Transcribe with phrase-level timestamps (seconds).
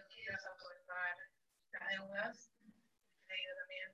[0.00, 1.16] vas a poder pagar
[1.72, 2.50] las deudas.
[3.28, 3.90] He leído también,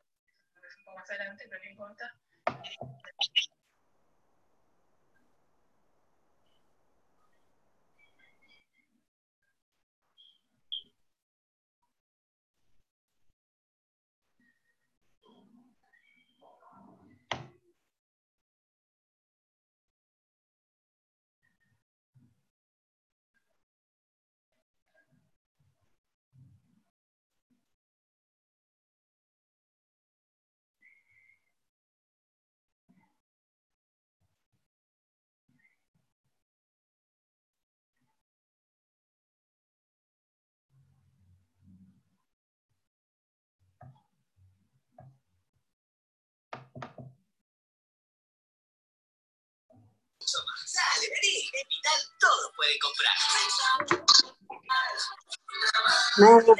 [0.78, 2.14] un poco más adelante, pero no importa.
[2.46, 3.59] Dale,
[51.68, 53.14] Vital todo puede comprar.
[56.18, 56.54] No.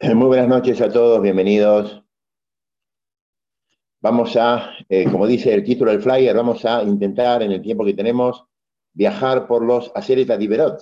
[0.00, 2.04] Muy buenas noches a todos, bienvenidos.
[4.00, 7.84] Vamos a, eh, como dice el título del flyer, vamos a intentar en el tiempo
[7.84, 8.44] que tenemos
[8.92, 10.80] viajar por los Berot.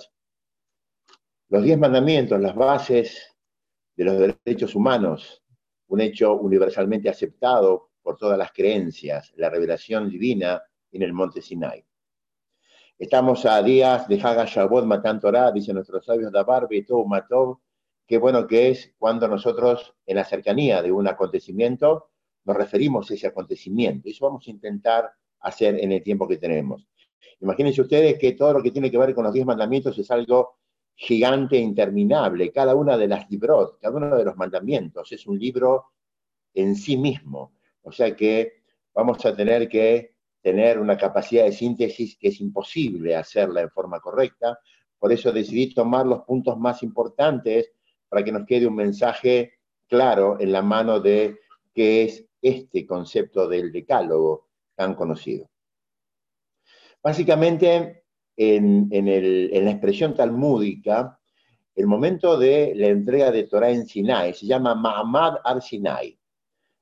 [1.49, 3.35] Los diez mandamientos, las bases
[3.95, 5.43] de los derechos humanos,
[5.87, 10.61] un hecho universalmente aceptado por todas las creencias, la revelación divina
[10.91, 11.83] en el monte Sinai.
[12.99, 17.57] Estamos a días de Haga Shabbat Matan Torah, dicen nuestros sabios Dabar, Betov, Matov,
[18.07, 22.09] qué bueno que es cuando nosotros en la cercanía de un acontecimiento
[22.45, 24.07] nos referimos a ese acontecimiento.
[24.09, 25.11] Eso vamos a intentar
[25.41, 26.87] hacer en el tiempo que tenemos.
[27.41, 30.59] Imagínense ustedes que todo lo que tiene que ver con los diez mandamientos es algo
[30.95, 32.51] gigante e interminable.
[32.51, 35.91] Cada una de las libros, cada uno de los mandamientos es un libro
[36.53, 37.53] en sí mismo.
[37.83, 38.63] O sea que
[38.93, 43.99] vamos a tener que tener una capacidad de síntesis que es imposible hacerla en forma
[43.99, 44.57] correcta.
[44.97, 47.73] Por eso decidí tomar los puntos más importantes
[48.09, 49.53] para que nos quede un mensaje
[49.87, 51.39] claro en la mano de
[51.73, 55.49] qué es este concepto del decálogo tan conocido.
[57.01, 58.03] Básicamente,
[58.35, 61.19] en, la expresión talmúdica,
[61.75, 66.19] el momento de la entrega de Torah en Sinai se llama Ma'amad al-Sinai.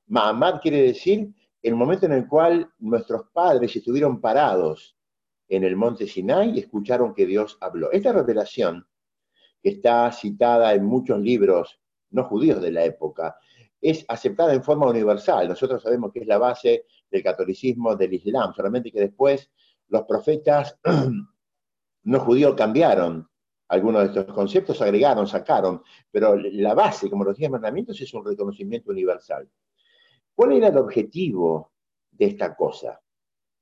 [0.08, 1.28] Ma'amad quiere decir
[1.62, 4.96] el momento en el cual nuestros padres estuvieron parados
[5.48, 7.90] en el monte Sinai y escucharon que Dios habló.
[7.92, 8.86] Esta revelación,
[9.66, 11.80] que está citada en muchos libros
[12.10, 13.36] no judíos de la época,
[13.80, 15.48] es aceptada en forma universal.
[15.48, 19.50] Nosotros sabemos que es la base del catolicismo, del islam, solamente que después
[19.88, 20.78] los profetas
[22.04, 23.28] no judíos cambiaron
[23.66, 25.82] algunos de estos conceptos, agregaron, sacaron,
[26.12, 29.50] pero la base, como los diez mandamientos, es un reconocimiento universal.
[30.32, 31.72] ¿Cuál era el objetivo
[32.12, 33.00] de esta cosa?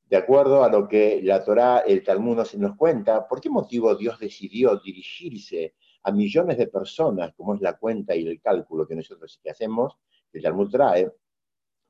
[0.04, 4.18] De acuerdo a lo que la Torá, el Talmud nos, cuenta, ¿por qué motivo Dios
[4.18, 9.40] decidió dirigirse a millones de personas, como es la cuenta y el cálculo que nosotros
[9.50, 9.98] hacemos,
[10.30, 11.10] que el Talmud trae?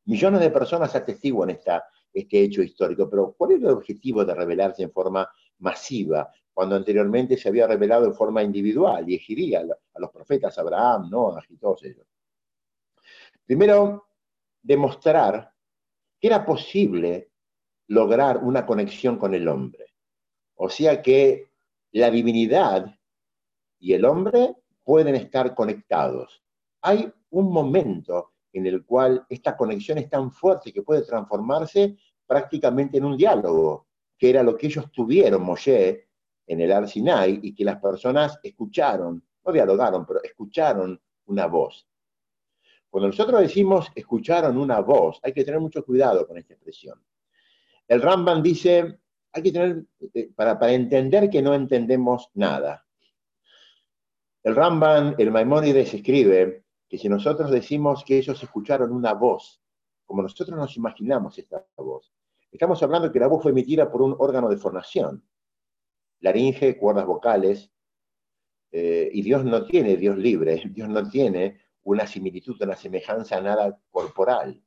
[0.06, 4.82] Millones de personas atestiguan esta, este hecho histórico, pero ¿cuál era el objetivo de revelarse
[4.82, 5.28] en forma
[5.58, 11.10] masiva, cuando anteriormente se había revelado en forma individual y ejiría a los profetas Abraham,
[11.10, 12.06] Noah y todos ellos.
[13.44, 14.06] Primero,
[14.62, 15.52] demostrar
[16.20, 17.30] que era posible
[17.88, 19.86] lograr una conexión con el hombre.
[20.54, 21.48] O sea que
[21.92, 22.98] la divinidad
[23.84, 26.42] y el hombre pueden estar conectados.
[26.80, 31.94] Hay un momento en el cual esta conexión es tan fuerte que puede transformarse
[32.26, 36.08] prácticamente en un diálogo que era lo que ellos tuvieron, Moshe,
[36.46, 41.86] en el Ar Sinai, y que las personas escucharon, no dialogaron, pero escucharon una voz.
[42.88, 46.98] Cuando nosotros decimos escucharon una voz, hay que tener mucho cuidado con esta expresión.
[47.86, 48.98] El Ramban dice,
[49.30, 52.84] hay que tener, eh, para, para entender que no entendemos nada.
[54.44, 59.60] El Ramban, el Maimónides escribe que si nosotros decimos que ellos escucharon una voz,
[60.04, 62.14] como nosotros nos imaginamos esta voz,
[62.54, 65.28] Estamos hablando que la voz fue emitida por un órgano de formación,
[66.20, 67.72] laringe, cuerdas vocales,
[68.70, 73.76] eh, y Dios no tiene Dios libre, Dios no tiene una similitud, una semejanza nada
[73.90, 74.62] corporal.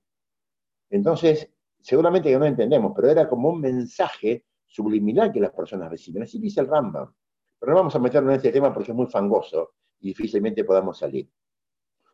[0.90, 6.24] Entonces, seguramente que no entendemos, pero era como un mensaje subliminal que las personas reciben.
[6.24, 7.16] Así dice el Rambam.
[7.60, 10.98] Pero no vamos a meternos en este tema porque es muy fangoso y difícilmente podamos
[11.00, 11.30] salir.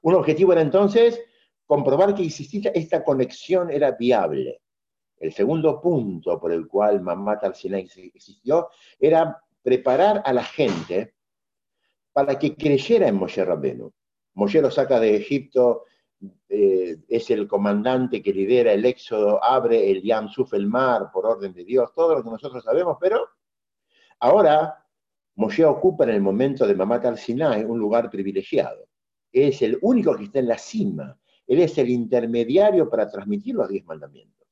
[0.02, 1.22] Un objetivo era entonces
[1.66, 4.62] comprobar que existía esta conexión era viable.
[5.18, 8.70] El segundo punto por el cual Mamat al-Sinai existió
[9.00, 11.16] era preparar a la gente
[12.12, 13.92] para que creyera en Moshe Rabbenu.
[14.36, 15.86] Moshe lo saca de Egipto,
[16.50, 21.26] eh, es el comandante que lidera el éxodo, abre el Yam Suf, el mar, por
[21.26, 23.28] orden de Dios, todo lo que nosotros sabemos, pero
[24.20, 24.83] ahora
[25.36, 28.88] Moshe ocupa en el momento de Mamat al-Sinai un lugar privilegiado.
[29.32, 31.18] Es el único que está en la cima.
[31.48, 34.48] Él es el intermediario para transmitir los diez mandamientos.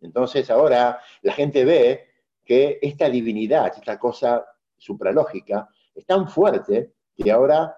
[0.00, 2.04] Entonces ahora la gente ve
[2.44, 4.44] que esta divinidad, esta cosa
[4.76, 7.76] supralógica, es tan fuerte que ahora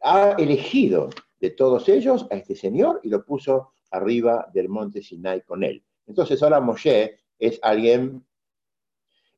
[0.00, 1.10] ha elegido
[1.40, 5.84] de todos ellos a este señor y lo puso arriba del monte Sinai con él.
[6.06, 8.24] Entonces ahora Moshe es alguien,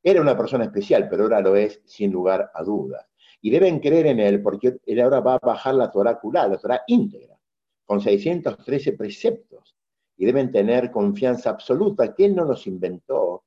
[0.05, 3.07] era una persona especial, pero ahora lo es sin lugar a dudas.
[3.41, 6.83] Y deben creer en él porque él ahora va a bajar la Torah la Torah
[6.87, 7.37] íntegra,
[7.85, 9.75] con 613 preceptos
[10.17, 13.45] y deben tener confianza absoluta que él no los inventó,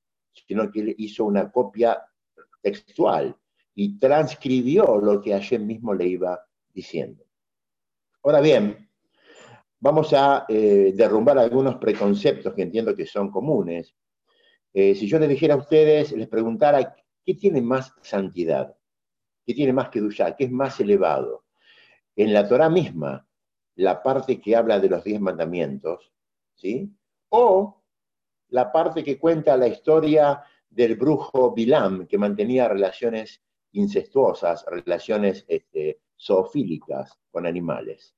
[0.48, 2.04] sino que él hizo una copia
[2.62, 3.36] textual
[3.76, 6.40] y transcribió lo que ayer mismo le iba
[6.74, 7.24] diciendo.
[8.24, 8.90] Ahora bien,
[9.80, 13.96] vamos a eh, derrumbar algunos preconceptos que entiendo que son comunes.
[14.74, 16.96] Eh, si yo les dijera a ustedes, les preguntara,
[17.26, 18.76] ¿qué tiene más santidad?
[19.46, 20.36] ¿Qué tiene más que duya?
[20.36, 21.46] ¿Qué es más elevado?
[22.16, 23.28] En la Torah misma,
[23.76, 26.12] la parte que habla de los diez mandamientos,
[26.56, 26.92] ¿sí?
[27.30, 27.84] O
[28.50, 36.02] la parte que cuenta la historia del brujo Bilam, que mantenía relaciones incestuosas, relaciones este,
[36.20, 38.16] zoofílicas con animales.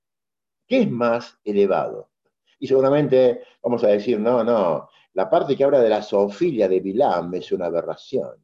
[0.67, 2.11] ¿Qué es más elevado?
[2.59, 6.79] Y seguramente vamos a decir, no, no, la parte que habla de la zoofilia de
[6.79, 8.41] Bilam es una aberración.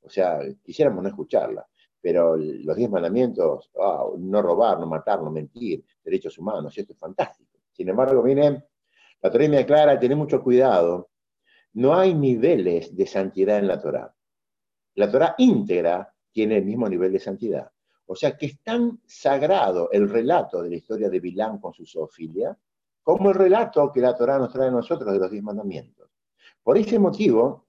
[0.00, 1.68] O sea, quisiéramos no escucharla,
[2.00, 3.70] pero los diez mandamientos,
[4.16, 7.58] no robar, no matar, no mentir, derechos humanos, esto es fantástico.
[7.70, 8.64] Sin embargo, miren,
[9.20, 11.10] la Torah me aclara, tener mucho cuidado,
[11.74, 14.10] no hay niveles de santidad en la Torah.
[14.94, 17.70] La Torah íntegra tiene el mismo nivel de santidad.
[18.06, 21.84] O sea que es tan sagrado el relato de la historia de Bilam con su
[21.84, 22.56] zoofilia,
[23.16, 26.08] como el relato que la Torah nos trae a nosotros de los diez mandamientos.
[26.62, 27.66] Por ese motivo,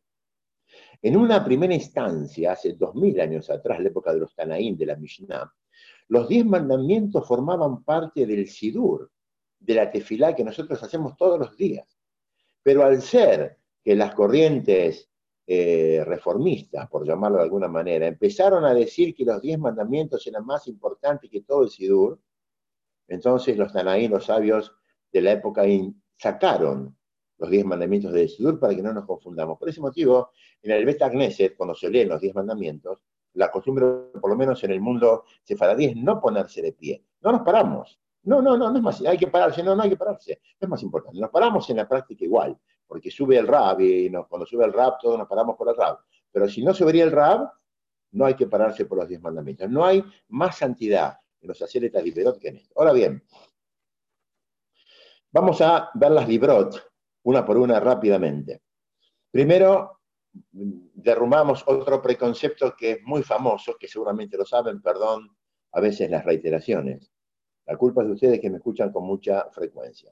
[1.02, 4.86] en una primera instancia, hace dos mil años atrás, la época de los Tanaín de
[4.86, 5.52] la Mishnah,
[6.10, 9.10] los diez mandamientos formaban parte del Sidur,
[9.60, 11.88] de la tefilá que nosotros hacemos todos los días.
[12.62, 15.10] Pero al ser que las corrientes
[15.48, 20.46] eh, reformistas, por llamarlo de alguna manera, empezaron a decir que los diez mandamientos eran
[20.46, 22.20] más importantes que todo el Sidur,
[23.08, 24.76] entonces los Tanaín, los sabios
[25.12, 25.64] de la época,
[26.18, 26.96] sacaron
[27.38, 29.58] los diez mandamientos del Sidur para que no nos confundamos.
[29.58, 33.00] Por ese motivo, en el Bet Knesset, cuando se leen los diez mandamientos,
[33.34, 33.86] la costumbre,
[34.20, 37.04] por lo menos en el mundo sefaradí, es no ponerse de pie.
[37.22, 38.00] No nos paramos.
[38.24, 40.40] No, no, no, no es más, hay que pararse, no, no hay que pararse.
[40.60, 41.20] Es más importante.
[41.20, 45.00] Nos paramos en la práctica igual, porque sube el rab y cuando sube el rab
[45.02, 45.98] todos nos paramos por el rab.
[46.32, 47.52] Pero si no subiría el rab,
[48.12, 49.70] no hay que pararse por los diez mandamientos.
[49.70, 52.74] No hay más santidad en los de librot que en esto.
[52.78, 53.24] Ahora bien,
[55.32, 56.92] vamos a ver las librot
[57.24, 58.62] una por una rápidamente.
[59.30, 60.00] Primero,
[60.52, 65.30] derrumbamos otro preconcepto que es muy famoso, que seguramente lo saben, perdón,
[65.74, 67.12] a veces las reiteraciones.
[67.66, 70.12] La culpa es de ustedes que me escuchan con mucha frecuencia.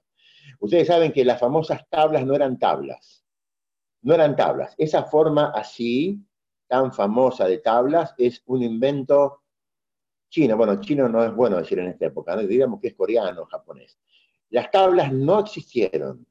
[0.59, 3.25] Ustedes saben que las famosas tablas no eran tablas.
[4.01, 4.75] No eran tablas.
[4.77, 6.23] Esa forma así,
[6.67, 9.43] tan famosa de tablas, es un invento
[10.29, 10.55] chino.
[10.55, 13.99] Bueno, chino no es bueno decir en esta época, diríamos que es coreano, japonés.
[14.49, 16.25] Las tablas no existieron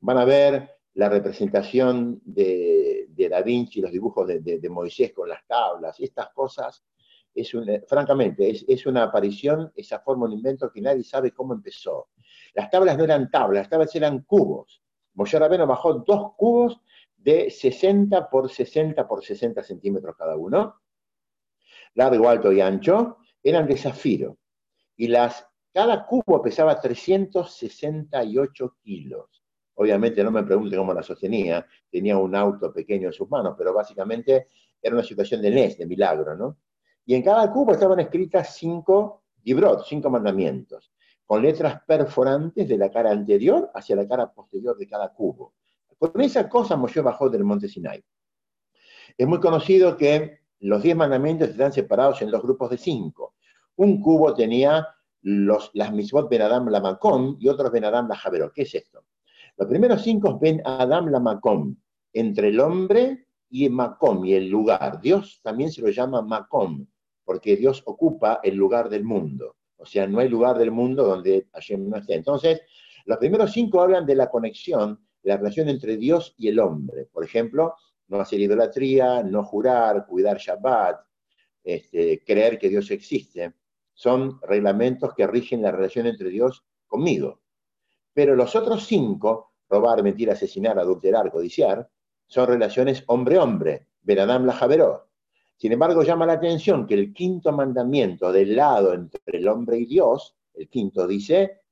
[0.00, 5.98] van a ver la representación de, Da Vinci, los dibujos de, Moisés con las tablas,
[6.00, 6.84] estas cosas,
[7.34, 7.52] es
[7.86, 12.08] francamente, es, una aparición, esa forma, un invento que nadie sabe cómo empezó.
[12.54, 14.82] Las tablas no eran tablas, las tablas eran cubos.
[15.14, 16.80] Moshe Rabeno bajó dos cubos
[17.16, 20.80] de 60 por 60 por 60 centímetros cada uno,
[21.94, 24.38] largo, alto y ancho, eran de zafiro.
[24.96, 29.42] Y las, cada cubo pesaba 368 kilos.
[29.74, 33.72] Obviamente no me pregunte cómo la sostenía, tenía un auto pequeño en sus manos, pero
[33.72, 34.48] básicamente
[34.82, 36.58] era una situación de NES, de milagro, ¿no?
[37.04, 40.92] Y en cada cubo estaban escritas cinco librot, cinco mandamientos,
[41.24, 45.54] con letras perforantes de la cara anterior hacia la cara posterior de cada cubo.
[45.98, 48.04] Con esa cosa Moshe bajó del monte Sinai.
[49.16, 53.34] Es muy conocido que los diez mandamientos están separados en dos grupos de cinco.
[53.76, 54.86] Un cubo tenía
[55.28, 58.50] los, las misbot ben Adam la Macón y otros ben Adam la Javeró.
[58.50, 59.04] ¿Qué es esto?
[59.58, 61.76] Los primeros cinco ven Adam la Macom,
[62.14, 65.00] entre el hombre y Macom, y el lugar.
[65.02, 66.86] Dios también se lo llama Macom,
[67.24, 69.56] porque Dios ocupa el lugar del mundo.
[69.76, 72.14] O sea, no hay lugar del mundo donde Hashem no esté.
[72.14, 72.62] Entonces,
[73.04, 77.04] los primeros cinco hablan de la conexión, la relación entre Dios y el hombre.
[77.04, 77.74] Por ejemplo,
[78.08, 81.00] no hacer idolatría, no jurar, cuidar Shabbat,
[81.64, 83.52] este, creer que Dios existe.
[83.98, 87.40] Son reglamentos que rigen la relación entre Dios conmigo.
[88.14, 91.90] Pero los otros cinco robar, mentir, asesinar, adulterar, codiciar,
[92.28, 95.08] son relaciones hombre-hombre, Benadam la Javeró.
[95.56, 99.86] Sin embargo, llama la atención que el quinto mandamiento del lado entre el hombre y
[99.86, 101.62] Dios, el quinto dice,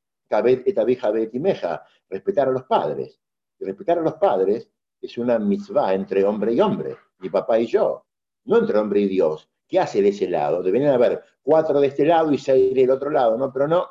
[2.09, 3.21] respetar a los padres.
[3.61, 4.69] Respetar a los padres
[5.01, 8.05] es una mitzvah entre hombre y hombre, mi papá y yo,
[8.47, 9.49] no entre hombre y Dios.
[9.69, 10.63] ¿Qué hace de ese lado?
[10.63, 13.53] Deberían haber cuatro de este lado y seis del otro lado, ¿no?
[13.53, 13.87] Pero no,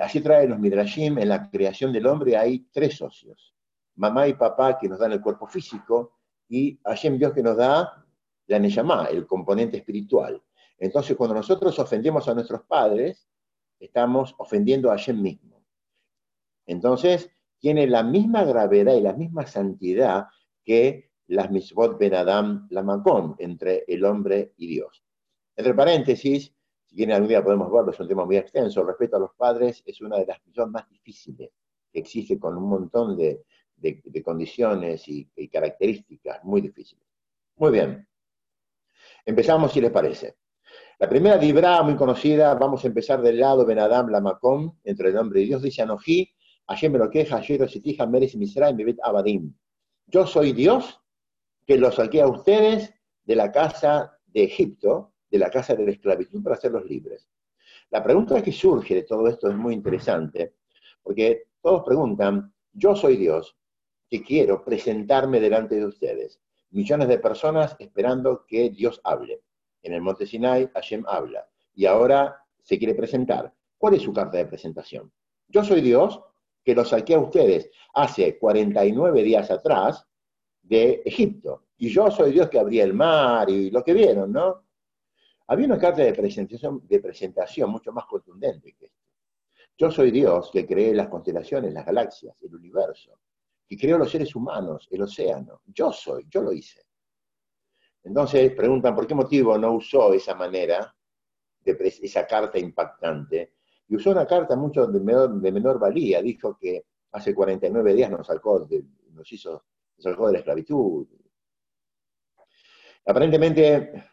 [0.00, 3.54] así trae los Midrashim, en la creación del hombre hay tres socios,
[3.94, 6.18] mamá y papá que nos dan el cuerpo físico
[6.48, 8.04] y Hashem Dios que nos da
[8.46, 10.42] la Neyamá, el componente espiritual.
[10.76, 13.28] Entonces cuando nosotros ofendemos a nuestros padres,
[13.78, 15.64] estamos ofendiendo a Hashem mismo.
[16.66, 17.30] Entonces
[17.60, 20.26] tiene la misma gravedad y la misma santidad
[20.64, 25.02] que las misbot ben Adam la Macón, entre el hombre y Dios.
[25.56, 26.52] Entre paréntesis,
[26.84, 28.82] si quieren algún día podemos verlo, es un tema muy extenso.
[28.82, 31.50] El respeto a los padres es una de las misiones más difíciles
[31.90, 33.44] que exige con un montón de,
[34.22, 37.06] condiciones y, características muy difíciles.
[37.56, 38.06] Muy bien.
[39.24, 40.36] Empezamos si les parece.
[40.98, 45.14] La primera dibra muy conocida, vamos a empezar del lado Ben Adam Lamakom, entre el
[45.14, 46.30] nombre de Dios, dice Anoji,
[46.68, 49.54] Hashem me lo queja, Ayer Sitija, Meres Misraim, Abadim.
[50.06, 51.01] Yo soy Dios
[51.66, 52.92] que los saqué a ustedes
[53.24, 57.28] de la casa de Egipto, de la casa de la esclavitud, para hacerlos libres.
[57.90, 60.54] La pregunta que surge de todo esto es muy interesante,
[61.02, 63.56] porque todos preguntan, yo soy Dios,
[64.08, 66.40] que quiero presentarme delante de ustedes.
[66.70, 69.42] Millones de personas esperando que Dios hable.
[69.82, 71.46] En el monte Sinai, Hashem habla.
[71.74, 73.54] Y ahora se quiere presentar.
[73.78, 75.12] ¿Cuál es su carta de presentación?
[75.48, 76.20] Yo soy Dios,
[76.64, 80.06] que los saqué a ustedes hace 49 días atrás
[80.62, 81.66] de Egipto.
[81.78, 84.64] Y yo soy Dios que abría el mar y lo que vieron, ¿no?
[85.48, 89.02] Había una carta de presentación, de presentación mucho más contundente que esto.
[89.76, 93.18] Yo soy Dios que creé las constelaciones, las galaxias, el universo,
[93.66, 95.62] que creó los seres humanos, el océano.
[95.66, 96.82] Yo soy, yo lo hice.
[98.04, 100.94] Entonces preguntan por qué motivo no usó esa manera,
[101.64, 103.54] de esa carta impactante,
[103.88, 106.20] y usó una carta mucho de menor, de menor valía.
[106.22, 109.64] Dijo que hace 49 días nos sacó, de, nos hizo,
[110.02, 111.06] sacó de la esclavitud.
[113.06, 114.04] Aparentemente,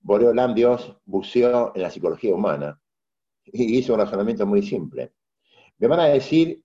[0.00, 2.80] Boreolam Dios buceó en la psicología humana
[3.44, 5.14] y hizo un razonamiento muy simple.
[5.78, 6.62] Me van a decir,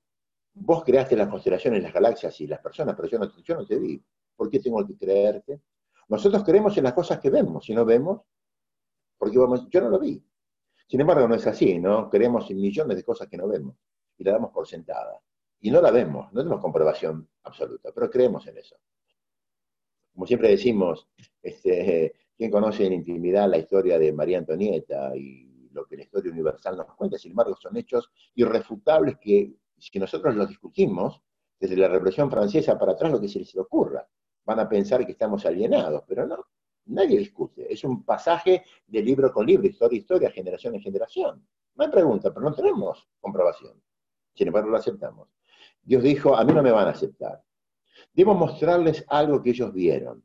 [0.54, 3.78] vos creaste las constelaciones, las galaxias y las personas, pero yo no, yo no te
[3.78, 4.04] vi.
[4.36, 5.62] ¿Por qué tengo que creerte?
[6.10, 8.22] Nosotros creemos en las cosas que vemos, si no vemos,
[9.18, 10.24] porque vamos, yo no lo vi.
[10.88, 12.10] Sin embargo, no es así, ¿no?
[12.10, 13.76] Creemos en millones de cosas que no vemos
[14.18, 15.22] y la damos por sentada.
[15.60, 18.76] Y no la vemos, no tenemos comprobación absoluta, pero creemos en eso.
[20.14, 21.08] Como siempre decimos,
[21.42, 26.32] este, ¿quién conoce en intimidad la historia de María Antonieta y lo que la historia
[26.32, 27.18] universal nos cuenta?
[27.18, 31.22] Sin embargo, son hechos irrefutables que si nosotros los discutimos,
[31.60, 34.08] desde la Revolución Francesa para atrás, lo que se les ocurra
[34.46, 36.38] van a pensar que estamos alienados, pero no,
[36.86, 37.72] nadie discute.
[37.72, 41.48] Es un pasaje de libro con libro, historia, historia, generación en generación.
[41.76, 43.82] No hay pregunta, pero no tenemos comprobación.
[44.34, 45.37] Sin embargo, lo aceptamos.
[45.88, 47.42] Dios dijo, a mí no me van a aceptar.
[48.12, 50.22] Debo mostrarles algo que ellos vieron.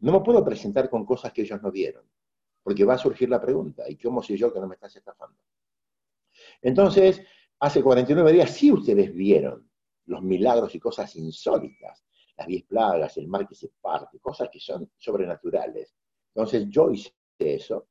[0.00, 2.04] No me puedo presentar con cosas que ellos no vieron,
[2.62, 5.38] porque va a surgir la pregunta, ¿y cómo sé yo que no me estás estafando?
[6.60, 7.22] Entonces,
[7.60, 9.70] hace 49 días sí ustedes vieron
[10.06, 12.04] los milagros y cosas insólitas
[12.36, 15.94] las diez plagas, el mar que se parte, cosas que son sobrenaturales.
[16.34, 17.88] Entonces yo hice eso.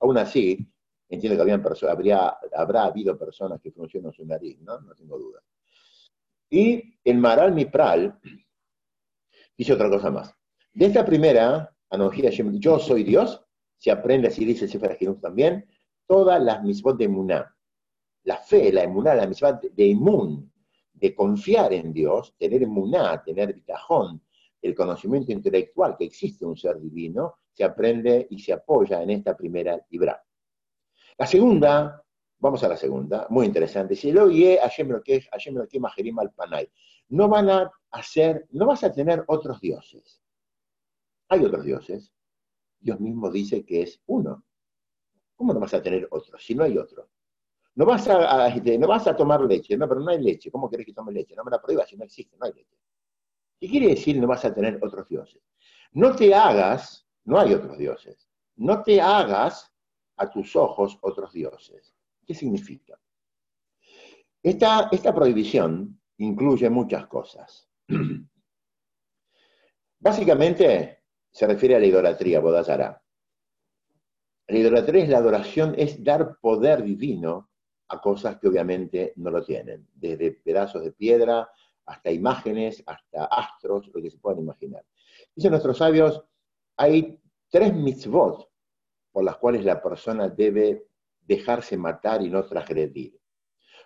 [0.00, 0.66] Aún así,
[1.08, 1.62] entiendo que habían
[2.54, 4.80] habrá habido personas que funcionan su nariz, ¿no?
[4.80, 5.42] No tengo duda.
[6.50, 8.18] Y el Maral Mipral
[9.56, 10.34] dice otra cosa más.
[10.72, 13.42] De esta primera analogía, yo soy Dios,
[13.76, 15.66] se aprende, así dice el Sefer también,
[16.06, 17.56] todas las misbot de Muná.
[18.24, 20.52] La fe, la emuná, la misbot de Imun,
[20.92, 24.22] de confiar en Dios, tener emuná, tener bitajón,
[24.60, 29.36] el conocimiento intelectual que existe un ser divino, se aprende y se apoya en esta
[29.36, 30.22] primera libra.
[31.16, 32.04] La segunda,
[32.40, 36.68] vamos a la segunda, muy interesante, si lo oye, al panay.
[37.10, 40.22] No van a hacer, no vas a tener otros dioses.
[41.28, 42.12] Hay otros dioses.
[42.80, 44.44] Dios mismo dice que es uno.
[45.36, 47.10] ¿Cómo no vas a tener otros si no hay otro?
[47.74, 50.50] No vas a, este, no vas a tomar leche, no, pero no hay leche.
[50.50, 51.34] ¿Cómo querés que tome leche?
[51.36, 52.76] No me la prohíbas si no existe, no hay leche.
[53.58, 55.42] ¿Qué quiere decir no vas a tener otros dioses?
[55.92, 58.28] No te hagas, no hay otros dioses.
[58.56, 59.72] No te hagas
[60.16, 61.94] a tus ojos otros dioses.
[62.30, 62.96] ¿Qué significa?
[64.40, 67.68] Esta, esta prohibición incluye muchas cosas.
[69.98, 73.02] Básicamente se refiere a la idolatría, Bodazara.
[74.46, 77.50] La idolatría es la adoración, es dar poder divino
[77.88, 81.50] a cosas que obviamente no lo tienen, desde pedazos de piedra
[81.86, 84.84] hasta imágenes, hasta astros, lo que se puedan imaginar.
[85.34, 86.22] Dicen nuestros sabios,
[86.76, 88.48] hay tres mitzvot
[89.10, 90.89] por las cuales la persona debe
[91.30, 93.16] dejarse matar y no transgredir.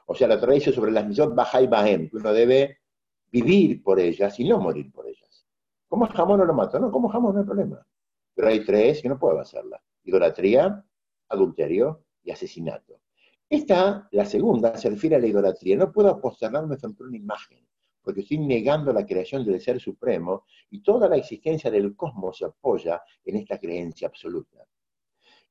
[0.07, 2.79] O sea, la tradición sobre las mitzvot baja y bahem, que uno debe
[3.31, 5.47] vivir por ellas y no morir por ellas.
[5.87, 6.79] ¿Cómo jamón no lo mato?
[6.81, 7.87] No, como jamón no hay problema.
[8.35, 9.81] Pero hay tres que no puedo hacerla.
[10.05, 10.85] Idolatría,
[11.29, 13.01] adulterio y asesinato.
[13.49, 15.77] Esta, la segunda, se refiere a la idolatría.
[15.77, 17.67] No puedo posternarme frente a una imagen,
[18.03, 22.47] porque estoy negando la creación del Ser Supremo y toda la existencia del cosmos se
[22.47, 24.67] apoya en esta creencia absoluta.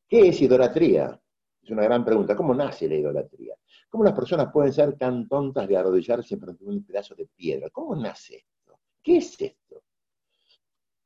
[0.07, 1.19] ¿Qué es idolatría?
[1.63, 2.35] Es una gran pregunta.
[2.35, 3.55] ¿Cómo nace la idolatría?
[3.89, 7.69] ¿Cómo las personas pueden ser tan tontas de arrodillarse frente a un pedazo de piedra?
[7.69, 8.79] ¿Cómo nace esto?
[9.01, 9.83] ¿Qué es esto?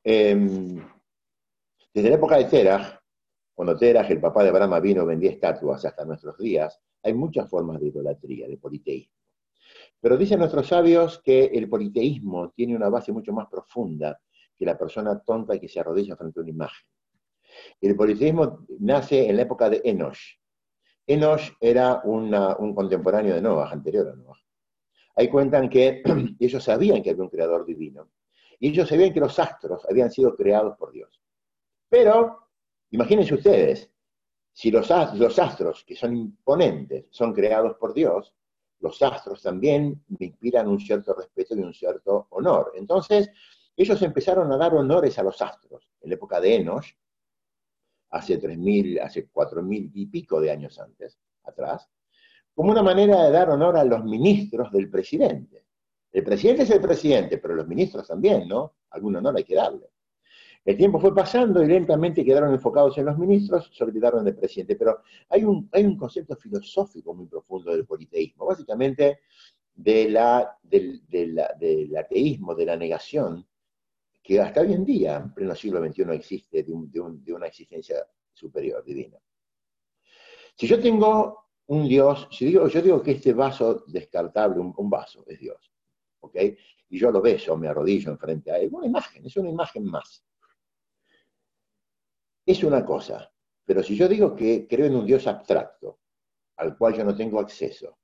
[0.04, 0.82] Em,
[1.93, 3.02] desde la época de Terah,
[3.54, 7.80] cuando Terah, el papá de Brahma, vino vendía estatuas hasta nuestros días, hay muchas formas
[7.80, 9.13] de idolatría, de politeísmo.
[10.00, 14.20] Pero dicen nuestros sabios que el politeísmo tiene una base mucho más profunda
[14.58, 16.88] que la persona tonta que se arrodilla frente a una imagen.
[17.82, 20.17] El politeísmo nace en la época de Enoch.
[21.08, 24.38] Enoch era un contemporáneo de Noah, anterior a Noah.
[25.15, 26.04] Ahí cuentan que
[26.39, 28.10] ellos sabían que había un creador divino.
[28.60, 31.22] Y ellos sabían que los astros habían sido creados por Dios.
[31.89, 32.50] Pero,
[32.91, 33.89] imagínense ustedes,
[34.52, 38.34] si los, astros, que son imponentes, son creados por Dios,
[38.80, 42.74] los astros también me inspiran un cierto respeto y un cierto honor.
[42.76, 43.30] Entonces,
[43.76, 45.89] ellos empezaron a dar honores a los astros.
[46.02, 46.86] En la época de Enoch,
[48.10, 51.89] hace 3.000, hace 4.000 y pico de años antes, atrás,
[52.54, 55.65] como una manera de dar honor a los ministros del presidente.
[56.12, 58.76] El presidente es el presidente, pero los ministros también, ¿no?
[58.89, 59.89] Algún honor hay que darle.
[60.65, 64.76] El tiempo fue pasando y lentamente quedaron enfocados en los ministros, se olvidaron del presidente.
[64.76, 69.20] Pero hay un, hay un concepto filosófico muy profundo del politeísmo, básicamente
[69.74, 70.17] del
[71.98, 73.48] ateísmo, de la negación,
[74.28, 76.74] que hasta hoy en día, en pleno siglo XXI, existe de,
[77.32, 79.18] una existencia superior, divina.
[80.54, 85.40] Si yo tengo un Dios, si yo digo que este vaso descartable, un, vaso, es
[85.40, 85.72] Dios,
[86.20, 86.36] ¿ok?
[86.90, 90.26] Y yo lo beso, me arrodillo enfrente a él, una imagen, es una imagen más.
[92.46, 93.32] Es una cosa,
[93.63, 96.02] pero si yo digo que creo en un Dios abstracto,
[96.58, 97.98] al cual yo no tengo acceso,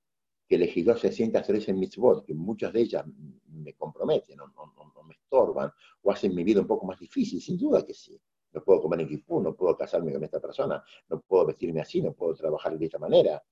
[0.48, 3.06] que elegí 613 mitzvot, que muchas de ellas
[3.48, 7.58] me comprometen, no, no, me estorban, o hacen mi vida un poco más difícil, sin
[7.58, 8.20] duda que sí.
[8.52, 12.02] No puedo comer en Kipú, no puedo casarme con esta persona, no puedo vestirme así,
[12.02, 13.44] no puedo trabajar de esta manera.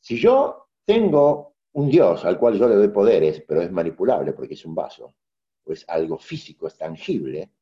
[0.00, 4.54] Si yo tengo un Dios al cual yo le doy poderes, pero es manipulable porque
[4.54, 5.14] es un vaso,
[5.64, 7.52] o es algo físico, es tangible,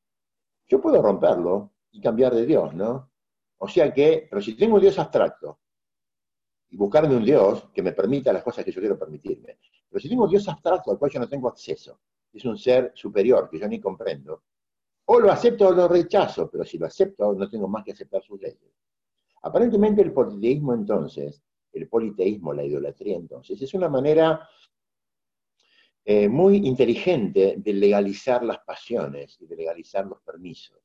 [0.66, 3.10] yo puedo romperlo y cambiar de Dios, ¿no?
[3.58, 5.60] O sea que, pero si tengo un Dios abstracto,
[6.70, 9.58] y buscarme un Dios que me permita las cosas que yo quiero permitirme.
[9.88, 12.00] Pero si tengo un Dios abstracto al cual yo no tengo acceso,
[12.32, 14.42] es un ser superior que yo ni comprendo,
[15.06, 18.22] o lo acepto o lo rechazo, pero si lo acepto no tengo más que aceptar
[18.22, 18.74] sus leyes.
[19.42, 24.48] Aparentemente el politeísmo entonces, el politeísmo, la idolatría entonces, es una manera
[26.04, 30.78] eh, muy inteligente de legalizar las pasiones y de legalizar los permisos.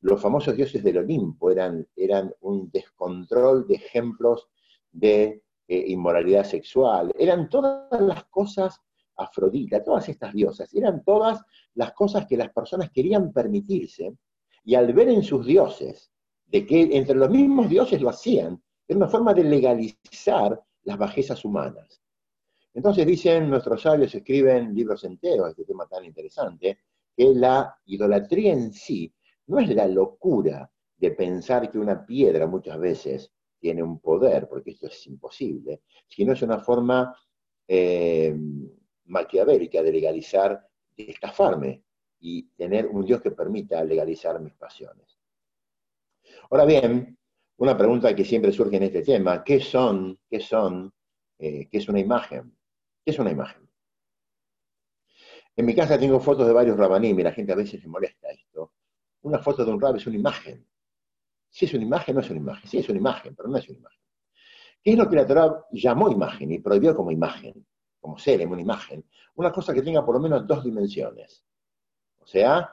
[0.00, 4.48] Los famosos dioses del Olimpo eran, eran un descontrol de ejemplos
[4.96, 8.80] de eh, inmoralidad sexual, eran todas las cosas
[9.18, 11.40] Afrodita, todas estas diosas, eran todas
[11.74, 14.14] las cosas que las personas querían permitirse,
[14.64, 16.10] y al ver en sus dioses,
[16.44, 21.44] de que entre los mismos dioses lo hacían, era una forma de legalizar las bajezas
[21.44, 22.00] humanas.
[22.74, 26.78] Entonces dicen, nuestros sabios escriben libros enteros este tema tan interesante,
[27.16, 29.12] que la idolatría en sí
[29.46, 33.32] no es la locura de pensar que una piedra muchas veces
[33.66, 37.12] tiene un poder, porque esto es imposible, sino es una forma
[37.66, 38.32] eh,
[39.06, 40.64] maquiavélica de legalizar,
[40.96, 41.82] de estafarme
[42.20, 45.18] y tener un Dios que permita legalizar mis pasiones.
[46.48, 47.18] Ahora bien,
[47.56, 50.94] una pregunta que siempre surge en este tema, ¿qué son, qué son,
[51.36, 52.56] eh, qué es una imagen?
[53.04, 53.68] ¿Qué es una imagen?
[55.56, 58.30] En mi casa tengo fotos de varios rabanim y la gente a veces se molesta
[58.30, 58.74] esto.
[59.22, 60.64] Una foto de un rab es una imagen.
[61.56, 62.68] Si es una imagen, no es una imagen.
[62.68, 63.98] Sí, es una imagen, pero no es una imagen.
[64.82, 67.66] ¿Qué es lo que la Torah llamó imagen y prohibió como imagen?
[67.98, 69.02] Como ser, una imagen.
[69.36, 71.46] Una cosa que tenga por lo menos dos dimensiones.
[72.18, 72.70] O sea,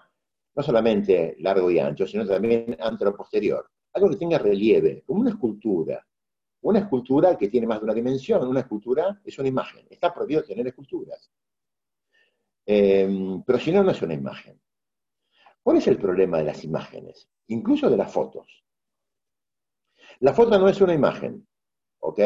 [0.53, 3.71] no solamente largo y ancho, sino también anteroposterior.
[3.93, 6.05] Algo que tenga relieve, como una escultura.
[6.63, 8.45] Una escultura que tiene más de una dimensión.
[8.45, 9.87] Una escultura es una imagen.
[9.89, 11.31] Está prohibido tener esculturas.
[12.65, 14.59] Eh, pero si no, no es una imagen.
[15.61, 17.29] ¿Cuál es el problema de las imágenes?
[17.47, 18.63] Incluso de las fotos.
[20.23, 21.45] La foto no es una imagen,
[21.99, 22.19] ¿ok?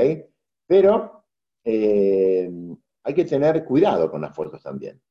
[0.67, 1.25] Pero
[1.63, 2.47] eh,
[3.01, 5.01] hay que tener cuidado con las fotos también.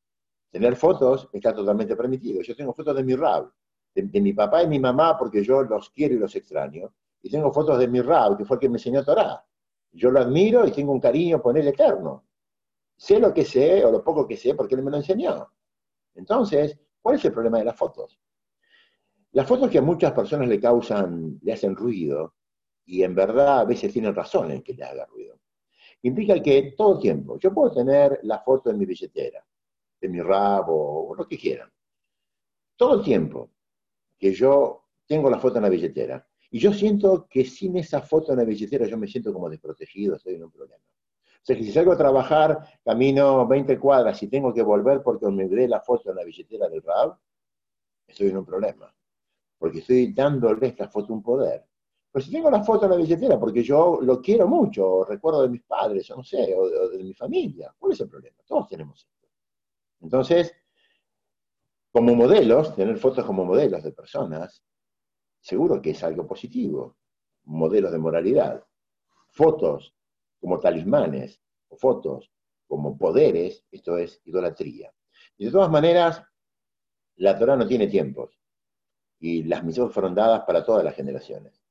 [0.52, 2.42] Tener fotos está totalmente permitido.
[2.42, 3.50] Yo tengo fotos de mi rab,
[3.92, 6.94] de, mi papá y mi mamá porque yo los quiero y los extraño.
[7.22, 9.44] Y tengo fotos de mi rab, que fue el que me enseñó Torah.
[9.90, 12.28] Yo lo admiro y tengo un cariño por él eterno.
[12.96, 15.52] Sé lo que sé o lo poco que sé porque él me lo enseñó.
[16.14, 18.16] Entonces, ¿cuál es el problema de las fotos?
[19.32, 22.35] Las fotos que a muchas personas le causan, le hacen ruido,
[22.86, 25.38] y en verdad a veces tienen razón en que le haga ruido.
[26.02, 29.44] Implica que todo tiempo, yo puedo tener la foto en mi billetera,
[30.00, 31.70] de mi rabo, o lo que quieran.
[32.76, 33.50] Todo el tiempo
[34.18, 38.32] que yo tengo la foto en la billetera, y yo siento que sin esa foto
[38.32, 40.82] en la billetera yo me siento como desprotegido, estoy en un problema.
[40.84, 45.26] O sea que si salgo a trabajar, camino 20 cuadras y tengo que volver porque
[45.26, 47.16] olvidé la foto en la billetera del RAB,
[48.06, 48.92] estoy en un problema.
[49.58, 51.64] Porque estoy dándole esta foto un poder.
[52.16, 55.42] Pero si tengo la foto en la billetera, porque yo lo quiero mucho, o recuerdo
[55.42, 58.38] de mis padres, o no sé, o de, mi familia, ¿cuál es el problema?
[58.46, 59.28] Todos tenemos esto.
[60.00, 60.54] Entonces,
[61.92, 64.64] como modelos, tener fotos como modelos de personas,
[65.40, 66.96] seguro que es algo positivo,
[67.44, 68.64] modelos de moralidad.
[69.28, 69.94] Fotos
[70.40, 72.32] como talismanes, o fotos
[72.66, 74.90] como poderes, esto es idolatría.
[75.36, 76.22] Y de todas maneras,
[77.16, 78.40] la Torah no tiene tiempos,
[79.18, 81.65] y las misiones fueron dadas para todas las generaciones.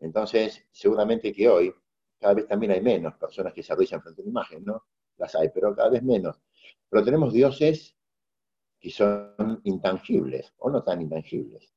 [0.00, 1.74] Entonces, seguramente que hoy,
[2.18, 4.84] cada vez también hay menos personas que se arrodillan frente a una imagen, ¿no?
[5.16, 6.40] Las hay, pero cada vez menos.
[6.88, 7.96] Pero tenemos dioses
[8.78, 11.72] que son intangibles, o no tan intangibles.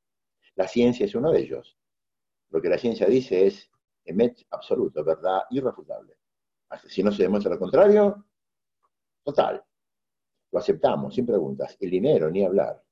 [0.56, 1.78] La ciencia es uno de ellos.
[2.50, 3.72] Lo que la ciencia dice es
[4.06, 6.18] emet absoluto, verdad irrefutable.
[6.88, 8.26] Si no se demuestra lo contrario,
[9.24, 9.64] total.
[10.52, 11.78] Lo aceptamos, sin preguntas.
[11.80, 12.84] El dinero, ni hablar.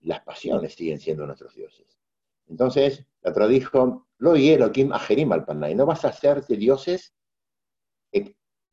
[0.00, 1.98] Las pasiones siguen siendo nuestros dioses.
[2.48, 5.74] Entonces, la otra dijo, lo hielo Kim ajerim al panay.
[5.74, 7.12] No vas a hacerte dioses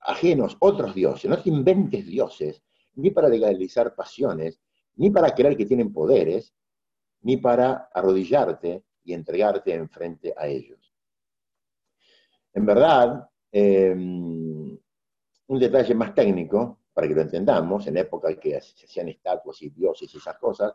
[0.06, 1.28] ajenos, otros dioses.
[1.28, 2.62] No te inventes dioses,
[2.94, 4.62] ni para legalizar pasiones,
[4.96, 6.54] ni para creer que tienen poderes,
[7.22, 10.94] ni para arrodillarte y entregarte enfrente a ellos.
[12.54, 14.78] En verdad, em,
[15.48, 19.62] un detalle más técnico, para que lo entendamos, en época en que se hacían estatuas
[19.62, 20.74] y dioses y esas cosas,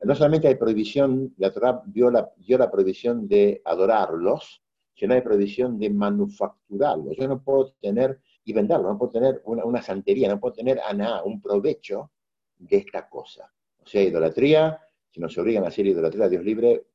[0.00, 4.62] no solamente hay prohibición, la Torah dio la, dio la prohibición de adorarlos,
[4.94, 7.16] sino hay prohibición de manufacturarlos.
[7.16, 11.22] Yo no puedo tener y venderlo, no puedo tener una, santería, no puedo tener nada,
[11.22, 12.10] un provecho
[12.58, 13.52] de esta cosa.
[13.78, 16.86] O sea, idolatría, si nos obligan a hacer idolatría a Dios libre,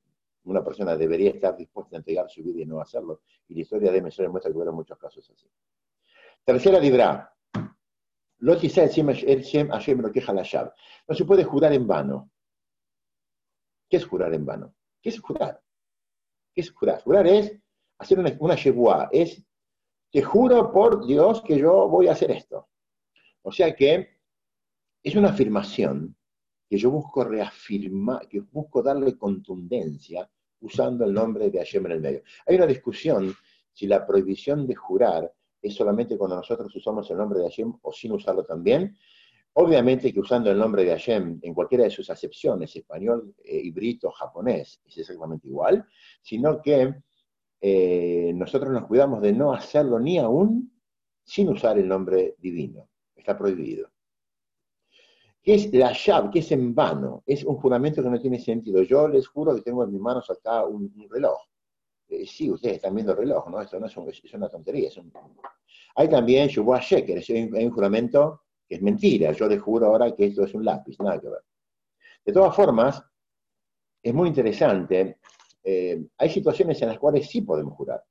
[0.43, 3.21] una persona debería estar dispuesta a entregar su vida y no hacerlo.
[3.47, 5.49] Y la historia de Mesías muestra que hubo muchos casos así.
[6.43, 7.36] Tercera libra.
[8.39, 8.59] No
[11.15, 12.31] se puede jurar en vano.
[13.89, 14.75] ¿Qué es jurar en vano?
[15.01, 15.61] ¿Qué es jurar?
[16.53, 17.01] ¿Qué es jurar?
[17.01, 17.57] Jurar es
[17.97, 18.55] hacer una, una
[19.11, 19.43] es
[20.11, 22.69] te juro por Dios que yo voy a hacer esto.
[23.41, 24.19] O sea que
[25.03, 26.15] es una afirmación
[26.69, 32.01] que yo busco reafirmar, que busco darle contundencia usando el nombre de Hashem en el
[32.01, 32.23] medio.
[32.45, 33.33] Hay una discusión
[33.71, 35.33] si la prohibición de jurar
[35.67, 38.97] es solamente cuando nosotros usamos el nombre de Hashem o sin usarlo también.
[39.53, 44.11] Obviamente que usando el nombre de Hashem en cualquiera de sus acepciones, español, eh, híbrido,
[44.11, 45.85] japonés, es exactamente igual,
[46.21, 46.93] sino que
[47.59, 50.71] eh, nosotros nos cuidamos de no hacerlo ni aún
[51.23, 52.89] sin usar el nombre divino.
[53.15, 53.89] Está prohibido.
[55.41, 56.29] ¿Qué es la llave?
[56.31, 57.23] ¿Qué es en vano?
[57.25, 58.83] Es un juramento que no tiene sentido.
[58.83, 61.39] Yo les juro que tengo en mis manos acá un, reloj.
[62.09, 63.61] Eh, sí, ustedes están viendo el reloj, ¿no?
[63.61, 63.97] Esto no es,
[64.33, 64.89] una tontería.
[65.95, 69.31] Hay también Shubuah Sheker, hay un juramento que es mentira.
[69.31, 71.41] Yo les juro ahora que esto es un lápiz, nada que ver.
[72.25, 73.03] De todas formas,
[74.01, 75.19] es muy interesante
[75.69, 78.01] eh, hay situaciones en las cuales sí podemos jurar.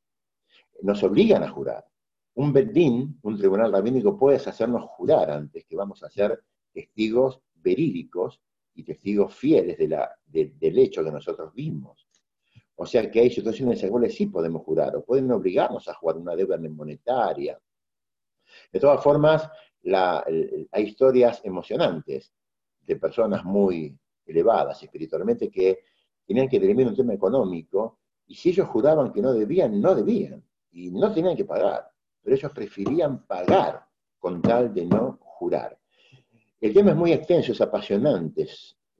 [0.82, 1.86] Nos obligan a jurar.
[2.34, 6.38] Un Beddin, un tribunal rabínico, puede hacernos jurar antes que vamos a ser
[6.70, 8.42] testigos verídicos
[8.74, 12.05] y testigos fieles del hecho que nosotros vimos.
[12.76, 15.94] O sea que hay situaciones en las cuales sí podemos jurar, o pueden obligarnos a
[15.94, 17.58] jugar una deuda monetaria.
[18.72, 19.48] De todas formas,
[19.92, 22.32] hay historias emocionantes
[22.80, 25.80] de personas muy elevadas espiritualmente que
[26.26, 30.44] tenían que dirimir un tema económico, y si ellos juraban que no debían, no debían,
[30.72, 31.90] y no tenían que pagar,
[32.22, 33.86] pero ellos preferían pagar
[34.18, 35.78] con tal de no jurar.
[36.60, 38.48] El tema es muy extenso, es apasionante.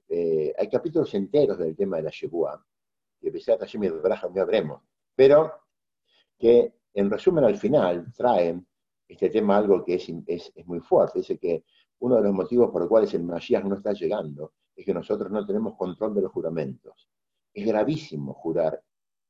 [0.09, 2.65] Eh, hay capítulos enteros del tema de la Shebuah,
[3.27, 4.83] que pese a Tashim y no habremos,
[5.17, 5.53] pero
[6.39, 8.65] que en resumen al final traen
[9.09, 11.19] este tema algo que es, es, es, muy fuerte.
[11.19, 11.65] Dice que
[11.99, 15.29] uno de los motivos por los cuales el Mashiach no está llegando es que nosotros
[15.33, 17.09] no tenemos control de los juramentos.
[17.53, 18.81] Es gravísimo jurar,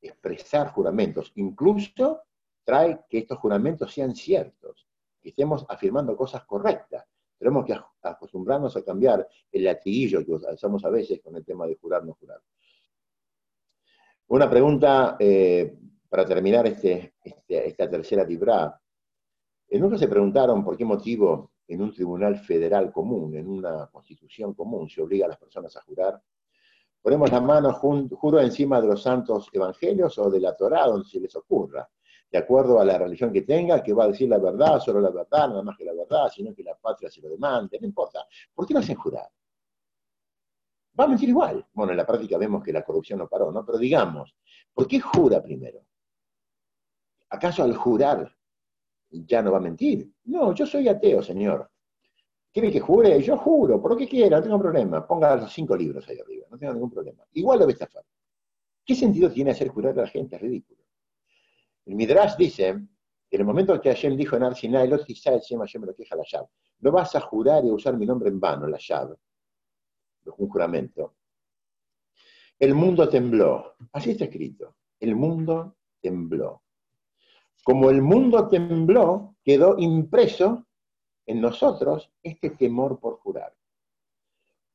[0.03, 1.33] expresar juramentos.
[1.37, 2.21] Incluso
[2.65, 4.87] trae que estos juramentos sean ciertos,
[5.23, 7.07] que estemos afirmando cosas correctas.
[7.39, 11.77] Tenemos que acostumbrarnos a cambiar el latiguillo que usamos a veces con el tema de
[11.77, 12.43] jurar, no jurar.
[14.29, 18.81] Una pregunta eh, para terminar este, este, esta tercera libra.
[19.69, 24.55] Eh, nunca se preguntaron por qué motivo en un tribunal federal común, en una constitución
[24.55, 26.23] común, se obliga a las personas a jurar
[27.07, 31.21] Ponemos la mano, juro encima de los santos evangelios o de la Torá, donde se
[31.21, 31.89] les ocurra,
[32.29, 35.11] de acuerdo a la religión que tenga, que va a decir la verdad, solo la
[35.11, 38.27] verdad, nada más que la verdad, sino que la patria se lo demande, no importa.
[38.53, 39.29] ¿Por qué no hacen jurar?
[40.99, 41.67] Va a mentir igual.
[41.73, 43.65] Bueno, en la práctica vemos que la corrupción no paró, ¿no?
[43.65, 44.35] Pero digamos,
[44.73, 45.81] ¿por qué jura primero?
[47.31, 48.35] ¿Acaso al jurar
[49.11, 50.11] ya no va a mentir?
[50.25, 51.71] No, yo soy ateo, señor.
[52.53, 53.21] ¿Quiere que jure?
[53.23, 55.07] Yo juro, por lo que quiera, no tengo problema.
[55.07, 57.25] Ponga los cinco libros ahí arriba, no tengo ningún problema.
[57.33, 58.05] Igual lo voy a estafar.
[58.85, 60.37] ¿Qué sentido tiene hacer jurar a la gente?
[60.37, 60.81] Es ridículo.
[61.85, 62.69] El Midrash dice
[63.31, 66.23] en el momento en que Hashem dijo en Arsinai, lo Hashem me lo queja la
[66.25, 66.49] llave.
[66.81, 69.17] No vas a jurar y usar mi nombre en vano, la llave.
[70.39, 71.15] Un juramento.
[72.59, 73.75] el mundo tembló.
[73.93, 74.77] Así está escrito.
[74.99, 76.63] El mundo tembló.
[77.63, 80.67] Como el mundo tembló, quedó impreso
[81.27, 83.53] en nosotros este temor por jurar.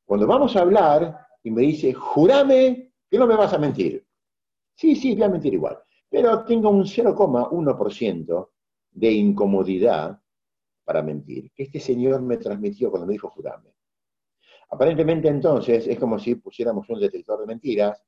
[0.06, 4.06] Cuando vamos a hablar y me dice, jurame que no me vas a mentir.
[4.76, 5.80] Sí, sí, voy a mentir igual.
[6.10, 8.50] Pero tengo un 0,1%
[8.92, 10.22] de incomodidad
[10.84, 13.74] para mentir, que este señor me transmitió cuando me dijo jurame.
[14.72, 18.02] Aparentemente entonces es como si pusiéramos un detector de mentiras,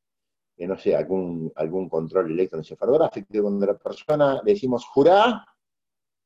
[0.56, 5.46] que no sé, algún, algún control electroencefalográfico, cuando la persona decimos jurá,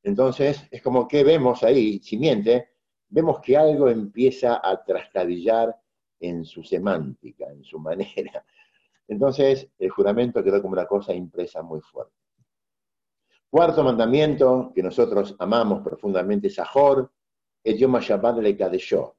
[0.03, 2.69] entonces es como que vemos ahí, si miente,
[3.09, 5.75] vemos que algo empieza a trasladillar
[6.19, 8.45] en su semántica, en su manera.
[9.07, 12.13] Entonces el juramento quedó como una cosa impresa muy fuerte.
[13.49, 17.11] Cuarto mandamiento que nosotros amamos profundamente es Ahor,
[17.63, 19.16] el Yom Shabbat le Kadeshó.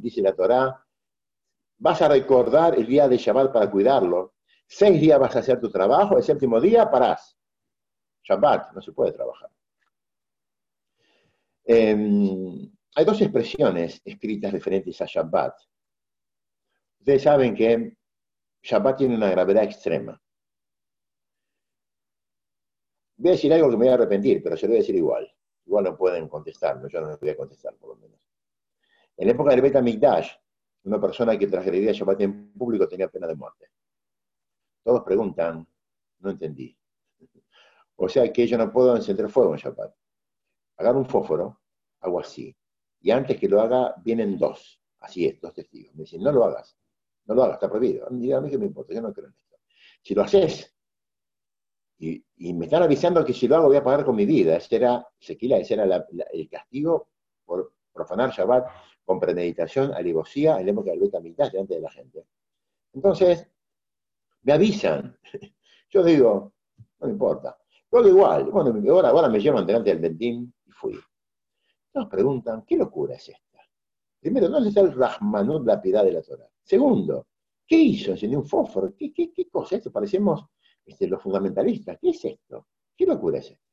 [0.00, 0.82] Dice la Torah,
[1.76, 4.36] vas a recordar el día de Shabbat para cuidarlo.
[4.66, 7.36] Seis días vas a hacer tu trabajo, el séptimo día parás.
[8.22, 9.50] Shabbat, no se puede trabajar.
[11.64, 15.54] Em, hay dos expresiones escritas referentes a Shabbat.
[17.00, 17.94] Ustedes saben que
[18.62, 20.18] Shabbat tiene una gravedad extrema.
[23.18, 24.94] Voy a decir algo que me voy a arrepentir, pero se lo voy a decir
[24.96, 25.30] igual.
[25.66, 28.18] Igual no pueden contestarme, yo no les voy a contestar por lo menos.
[29.16, 30.30] En la época del Beta Mikdash,
[30.84, 33.70] una persona que transgredía Shabbat en público tenía pena de muerte.
[34.82, 35.66] Todos preguntan,
[36.20, 36.76] no entendí.
[37.96, 39.94] O sea que yo no puedo encender fuego en Shabbat.
[40.78, 41.60] Agarro un fósforo,
[42.00, 42.56] hago así.
[43.02, 44.80] Y antes que lo haga, vienen dos.
[45.00, 45.94] Así es, dos testigos.
[45.94, 46.76] Me dicen, no lo hagas.
[47.26, 48.06] No lo hagas, está prohibido.
[48.06, 49.56] a mí qué me importa, yo no creo en esto.
[50.02, 50.74] Si lo haces,
[52.00, 54.56] y, me están avisando que si lo hago voy a pagar con mi vida.
[54.56, 57.08] Ese era, Sequila, ese era el castigo
[57.44, 58.66] por profanar Shabbat
[59.04, 62.26] con premeditación, alivosía, en la época del beta mitad delante de la gente.
[62.94, 63.46] Entonces,
[64.42, 65.18] me avisan.
[65.90, 66.54] Yo digo,
[67.00, 67.58] no me importa.
[67.90, 68.72] Luego igual, bueno,
[69.06, 70.98] ahora, me llevan delante del Bentín y fui.
[71.92, 73.58] Nos preguntan, ¿qué locura es esta?
[74.20, 76.48] Primero, ¿dónde está el Rahmanut, la piedad de la Torah?
[76.62, 77.26] Segundo,
[77.66, 78.12] ¿qué hizo?
[78.12, 78.94] ¿Encendió un fósforo?
[78.96, 79.90] ¿Qué, qué, qué cosa es esto?
[79.90, 80.46] Parecemos
[80.84, 81.98] este, los fundamentalistas.
[82.00, 82.66] ¿Qué es esto?
[82.96, 83.70] ¿Qué locura es esto?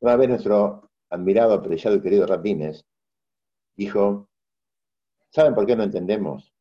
[0.00, 2.84] Una vez nuestro admirado, apreciado y querido Rabines
[3.76, 4.28] dijo,
[5.30, 6.54] ¿saben por qué no entendemos?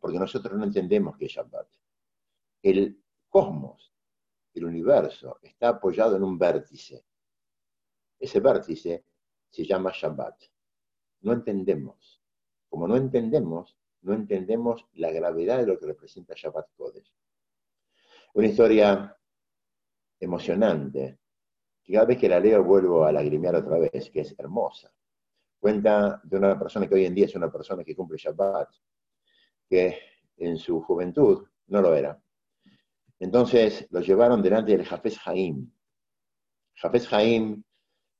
[0.00, 1.68] Porque nosotros no entendemos qué es Shabbat.
[2.62, 3.92] El cosmos,
[4.54, 7.04] el universo, está apoyado en un vértice.
[8.18, 9.04] Ese vértice
[9.48, 10.42] se llama Shabbat.
[11.20, 12.20] No entendemos.
[12.68, 17.12] Como no entendemos, no entendemos la gravedad de lo que representa Shabbat Kodesh.
[18.34, 19.16] Una historia
[20.18, 21.18] emocionante,
[21.82, 24.90] que cada vez que la leo vuelvo a lagrimear otra vez, que es hermosa.
[25.58, 28.68] Cuenta de una persona que hoy en día es una persona que cumple Shabbat,
[29.68, 29.98] que
[30.38, 32.20] en su juventud no lo era.
[33.18, 35.70] Entonces lo llevaron delante del Jafes Haim.
[36.74, 37.62] Jafes Haim,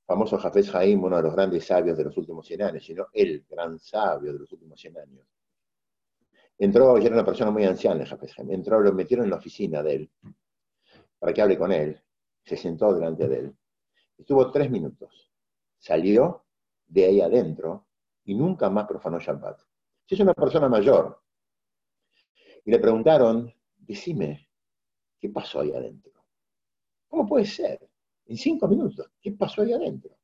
[0.05, 3.43] famoso Jafes Haim, uno de los grandes sabios de los últimos 100 años, sino el
[3.49, 5.27] gran sabio de los últimos 100 años.
[6.63, 8.05] Entró, ya era una persona muy anciana,
[8.47, 10.11] entró, lo metieron en la oficina de él
[11.19, 12.01] para que hable con él.
[12.41, 13.57] Se sentó delante de él.
[14.17, 15.29] Estuvo tres minutos.
[15.77, 16.45] Salió
[16.87, 17.87] de ahí adentro
[18.23, 19.59] y nunca más profanó Shabbat.
[20.05, 21.21] Si es una persona mayor.
[22.63, 24.47] Y le preguntaron, decime,
[25.19, 26.13] ¿qué pasó ahí adentro?
[27.09, 27.89] ¿Cómo puede ser?
[28.25, 30.15] En cinco minutos, ¿qué pasó ahí adentro?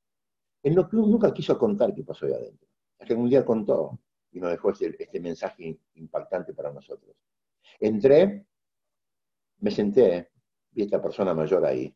[0.64, 2.70] Él nunca quiso contar qué pasó ahí adentro.
[2.94, 4.00] Hasta que un día contó
[4.32, 7.16] y nos dejó este, mensaje impactante para nosotros.
[7.80, 8.46] Entré,
[9.60, 10.32] me senté,
[10.72, 11.94] vi a esta persona mayor ahí,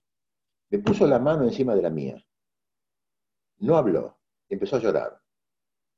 [0.69, 2.25] me puso la mano encima de la mía.
[3.57, 4.19] No habló,
[4.49, 5.21] empezó a llorar.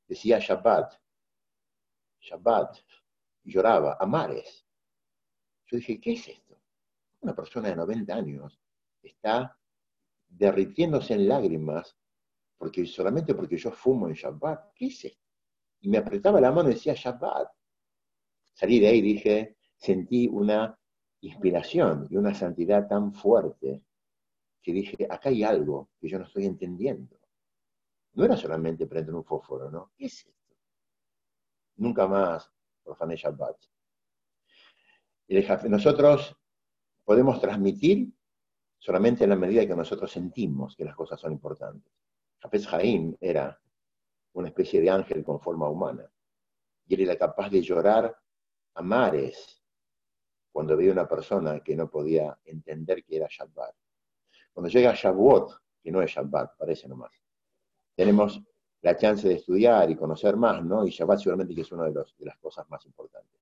[0.06, 0.94] Decía Shabbat,
[2.20, 2.76] Shabbat,
[3.44, 4.66] y lloraba, amares.
[5.66, 6.60] Yo dije, ¿qué es esto?
[7.20, 8.60] Una persona de 90 años
[9.02, 9.58] está
[10.28, 11.96] derritiéndose en lágrimas
[12.58, 14.72] porque solamente porque yo fumo en Shabbat.
[14.74, 15.25] ¿Qué es esto?
[15.86, 17.48] Y me apretaba la mano y decía Shabbat.
[18.54, 20.76] Salí de ahí y dije, sentí una
[21.20, 23.84] inspiración y una santidad tan fuerte
[24.60, 27.20] que dije, acá hay algo que yo no estoy entendiendo.
[28.14, 29.92] No era solamente prender un fósforo, ¿no?
[29.96, 30.56] ¿Qué es esto?
[31.76, 32.50] Nunca más
[32.82, 33.56] profané Shabbat.
[35.68, 36.36] Nosotros
[37.04, 38.12] podemos transmitir
[38.76, 41.92] solamente en la medida que nosotros sentimos que las cosas son importantes.
[42.40, 43.56] Jafes Jaim era
[44.36, 46.10] una especie de ángel con forma humana.
[46.86, 48.16] Y él era capaz de llorar
[48.74, 49.62] a mares
[50.52, 53.74] cuando veía una persona que no podía entender que era Shabbat.
[54.52, 57.12] Cuando llega Shavuot, que no es Shabbat, parece nomás,
[57.94, 58.40] tenemos
[58.82, 60.86] la chance de estudiar y conocer más, ¿no?
[60.86, 63.40] Y Shabbat seguramente que es una de, las cosas más importantes.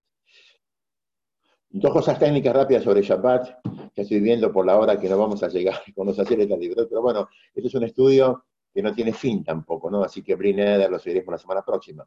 [1.71, 5.43] Dos cosas técnicas rápidas sobre Shabbat, que estoy viendo por la hora que no vamos
[5.43, 8.45] a llegar con los haceres del libro, pero bueno, este es un estudio
[8.75, 10.03] que no tiene fin tampoco, ¿no?
[10.03, 12.07] Así que Brineder lo seguiremos la semana próxima.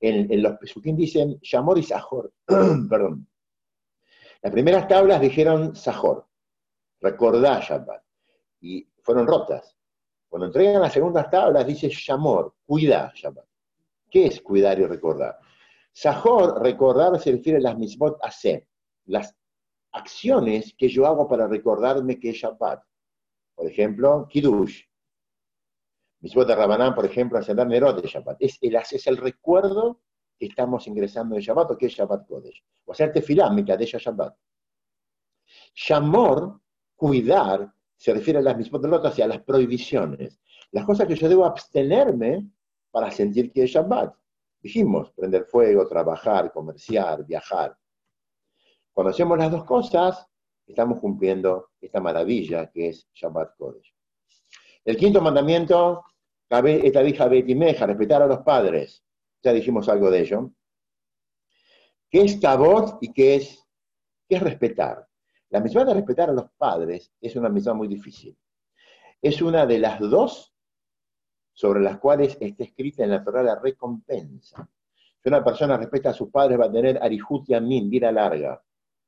[0.00, 2.32] En, los Pesukim dicen Shamor y Sahor,
[2.88, 3.28] perdón.
[4.40, 6.26] Las primeras tablas dijeron Sahor,
[7.00, 8.02] recordá Shabbat,
[8.60, 9.76] y fueron rotas.
[10.28, 13.46] Cuando entregan las segundas tablas dice Shamor, cuida Shabbat.
[14.10, 15.38] ¿Qué es cuidar y recordar?
[15.92, 18.66] Sahor, recordar, se refiere a las mismot hacer
[19.06, 19.34] las
[19.92, 22.82] acciones que yo hago para recordarme que es Shabbat.
[23.54, 24.82] Por ejemplo, Kiddush.
[26.24, 28.38] Misbot de Rabanán, por ejemplo, ascender Nerot de Shabbat.
[28.40, 30.00] Es el, es el recuerdo
[30.38, 32.64] que estamos ingresando en Shabbat o que es Shabbat Kodesh.
[32.86, 34.34] O hacer tefilá, de Shabbat.
[35.74, 36.62] Shamor,
[36.96, 40.40] cuidar, se refiere a las mismos de Lot, hacia las prohibiciones.
[40.70, 42.48] Las cosas que yo debo abstenerme
[42.90, 44.14] para sentir que es Shabbat.
[44.62, 47.76] Dijimos, prender fuego, trabajar, comerciar, viajar.
[48.94, 50.26] Cuando hacemos las dos cosas,
[50.66, 53.94] estamos cumpliendo esta maravilla que es Shabbat Kodesh.
[54.86, 56.02] El quinto mandamiento,
[56.58, 59.04] esta hija Betimeja, respetar a los padres.
[59.42, 60.50] Ya dijimos algo de ello.
[62.10, 63.66] ¿Qué es tabot y qué es,
[64.28, 65.06] qué es respetar?
[65.50, 68.36] La misión de respetar a los padres es una misión muy difícil.
[69.20, 70.54] Es una de las dos
[71.52, 74.68] sobre las cuales está escrita en la Torah la recompensa.
[75.22, 78.62] Si una persona respeta a sus padres va a tener arihut yamin, vida larga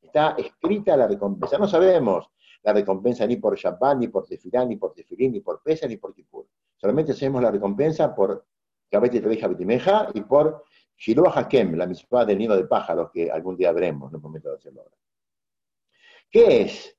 [0.07, 1.59] está escrita la recompensa.
[1.59, 2.31] No sabemos
[2.63, 5.97] la recompensa ni por Shabbat, ni por Tefilá, ni por Tefilín, ni por Pesa, ni
[5.97, 6.47] por Kippur.
[6.77, 8.47] Solamente sabemos la recompensa por
[8.91, 10.65] Kabete Tebeja Betimeja y por
[10.97, 14.57] Shiloh Hakem, la misma del nido de pájaros que algún día veremos, no momento de
[14.57, 14.97] hacerlo ahora.
[16.31, 16.97] ¿Qué es?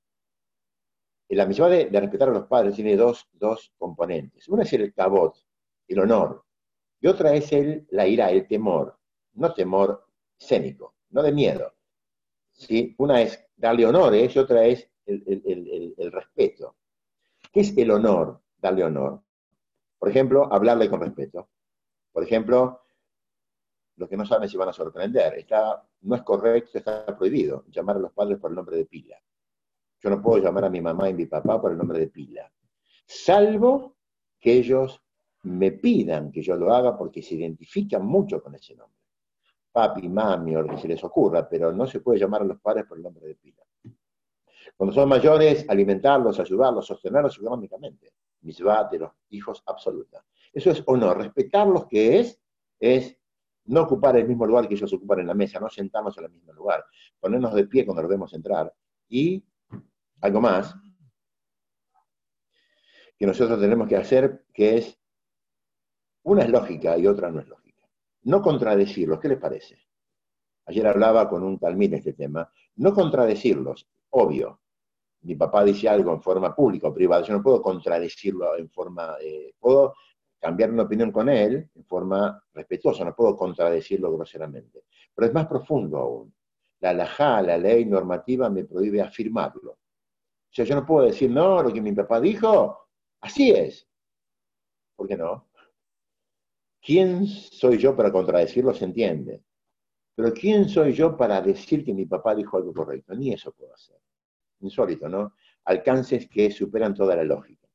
[1.29, 4.47] La misión de, respetar a los padres tiene dos, dos componentes.
[4.47, 5.35] Una es el cabot,
[5.87, 6.45] el honor,
[7.01, 8.97] y otra es el, la ira, el temor.
[9.33, 10.07] No temor
[10.39, 11.75] escénico, no de miedo,
[12.51, 12.95] ¿sí?
[12.97, 16.75] Una es darle honores y otra es el, respeto.
[17.51, 18.41] ¿Qué es el honor?
[18.57, 19.21] Darle honor.
[19.97, 21.49] Por ejemplo, hablarle con respeto.
[22.11, 22.81] Por ejemplo,
[23.95, 25.45] los que no saben si van a sorprender,
[26.01, 29.17] no es correcto, está prohibido llamar a los padres por el nombre de pila.
[29.99, 32.51] Yo no puedo llamar a mi mamá y mi papá por el nombre de pila,
[33.05, 33.97] salvo
[34.39, 35.01] que ellos
[35.43, 38.97] me pidan que yo lo haga porque se identifican mucho con ese nombre
[39.77, 42.59] papi, mami o lo que se les ocurra, pero no se puede llamar a los
[42.59, 43.61] padres por el nombre de pila.
[44.75, 48.13] Cuando son mayores, alimentarlos, ayudarlos, sostenerlos económicamente.
[48.41, 50.23] Misbah de los hijos absoluta.
[50.53, 51.17] Eso es honor.
[51.17, 52.39] Respetarlos, que es,
[52.79, 53.17] es
[53.65, 56.31] no ocupar el mismo lugar que ellos ocupan en la mesa, no sentarnos en el
[56.31, 56.85] mismo lugar,
[57.19, 58.73] ponernos de pie cuando los vemos entrar.
[59.09, 59.43] Y
[60.21, 60.75] algo más
[63.17, 64.99] que nosotros tenemos que hacer, que es,
[66.23, 67.67] una es lógica y otra no es lógica
[68.27, 69.19] no contradecirlos.
[69.19, 69.79] ¿Qué les parece?
[70.65, 72.51] Ayer hablaba con un talmín este tema.
[72.75, 74.61] No contradecirlos, obvio.
[75.21, 79.15] Mi papá dice algo en forma pública o privada, yo no puedo contradecirlo en forma,
[79.21, 79.95] eh, puedo
[80.39, 84.83] cambiar una opinión con él en forma respetuosa, no puedo contradecirlo groseramente.
[85.13, 86.33] Pero es más profundo aún.
[86.79, 89.71] La alajá, la ley normativa me prohíbe afirmarlo.
[89.71, 89.79] O
[90.51, 92.89] sea, yo no puedo decir, no, lo que mi papá dijo,
[93.21, 93.87] así es.
[94.95, 95.49] ¿Por qué no?
[96.81, 98.73] ¿Quién soy yo para contradecirlo?
[98.73, 99.43] Se entiende.
[100.17, 103.13] Pero ¿quién soy yo para decir que mi papá dijo algo correcto?
[103.13, 103.97] Ni eso puedo hacer.
[104.61, 105.35] Insólito, ¿no?
[105.65, 107.67] Alcances que superan toda la lógica.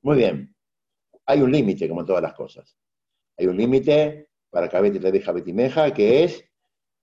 [0.00, 0.56] Muy bien.
[1.24, 2.76] Hay un límite, como todas las cosas.
[3.38, 6.44] Hay un límite para Cabete te deja betimeja, que es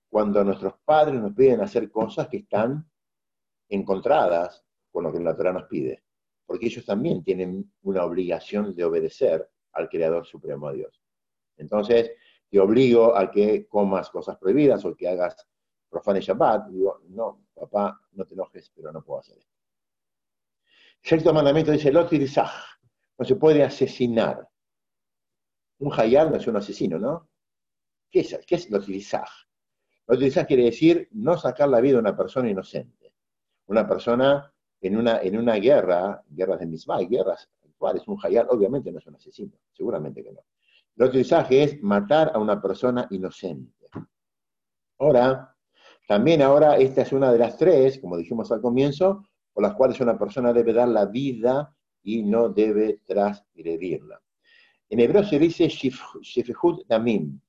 [0.10, 2.86] cuando nuestros padres nos piden hacer cosas que están
[3.70, 6.04] encontradas con lo que la Torah nos pide.
[6.46, 11.02] Porque ellos también tienen una obligación de obedecer al Creador Supremo a Dios.
[11.56, 12.12] Entonces,
[12.50, 15.48] te obligo a que comas cosas prohibidas o que hagas
[15.90, 16.70] profane Shabbat.
[16.70, 19.54] Digo, no, papá, no te enojes, pero no puedo hacer esto.
[21.02, 22.52] Sexto mandamiento dice, Lotirizaj,
[23.18, 24.48] no se puede asesinar.
[25.80, 27.30] Un hayal no es un asesino, ¿no?
[28.10, 29.30] ¿Qué es, qué es Lotirizaj?
[30.08, 33.14] Lotirizaj quiere decir no sacar la vida a una persona inocente.
[33.68, 38.92] Una persona en una, en una guerra, guerras de misma, guerras actuales, un hayal obviamente
[38.92, 40.42] no es un asesino, seguramente que no.
[40.96, 43.88] El otro mensaje es matar a una persona inocente.
[45.00, 45.56] Ahora,
[46.08, 50.00] también ahora esta es una de las tres, como dijimos al comienzo, por las cuales
[50.02, 54.22] una persona debe dar la vida y no debe transgredirla.
[54.90, 57.40] En hebreo se dice shefehud damim,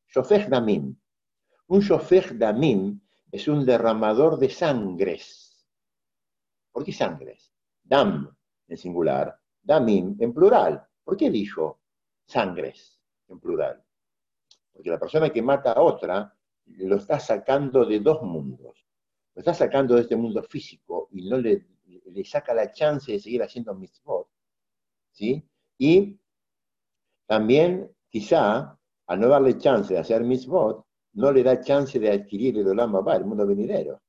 [0.49, 0.97] damim.
[1.69, 3.01] Un shofech damim
[3.33, 5.67] es un derramador de sangres.
[6.71, 7.53] ¿Por qué sangres?
[7.83, 8.37] Dam
[8.69, 10.87] en singular, damim en plural.
[11.03, 11.81] ¿Por qué dijo
[12.27, 13.00] sangres?
[13.31, 13.83] En plural.
[14.73, 16.35] Porque la persona que mata a otra
[16.67, 18.87] lo está sacando de dos mundos.
[19.35, 23.19] Lo está sacando de este mundo físico y no le, le saca la chance de
[23.19, 24.29] seguir haciendo mitzvot.
[25.13, 25.45] ¿sí?
[25.79, 26.19] Y
[27.27, 32.59] también, quizá, al no darle chance de hacer mitzvot, no le da chance de adquirir
[32.59, 34.01] el Olam Abba, el mundo venidero.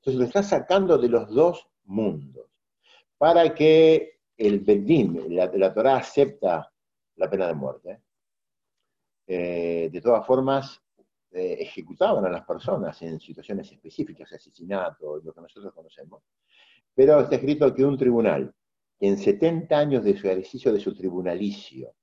[0.00, 2.50] Entonces lo está sacando de los dos mundos.
[3.18, 6.72] Para que el Bedín, la, la Torah acepta
[7.16, 8.02] la pena de muerte.
[9.26, 10.80] Eh, de todas formas,
[11.32, 16.22] eh, ejecutaban a las personas en situaciones específicas, asesinato, lo que nosotros conocemos.
[16.94, 18.54] Pero está escrito que un tribunal,
[18.98, 21.94] que en 70 años de su ejercicio de su tribunalicio,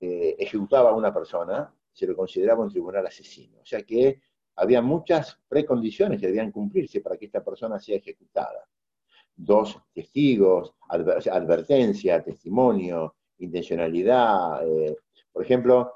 [0.00, 3.60] eh, ejecutaba a una persona, se lo consideraba un tribunal asesino.
[3.60, 4.20] O sea que
[4.56, 8.68] había muchas precondiciones que debían cumplirse para que esta persona sea ejecutada.
[9.36, 14.60] Dos testigos, advertencia, testimonio, intencionalidad.
[15.32, 15.92] Por ejemplo,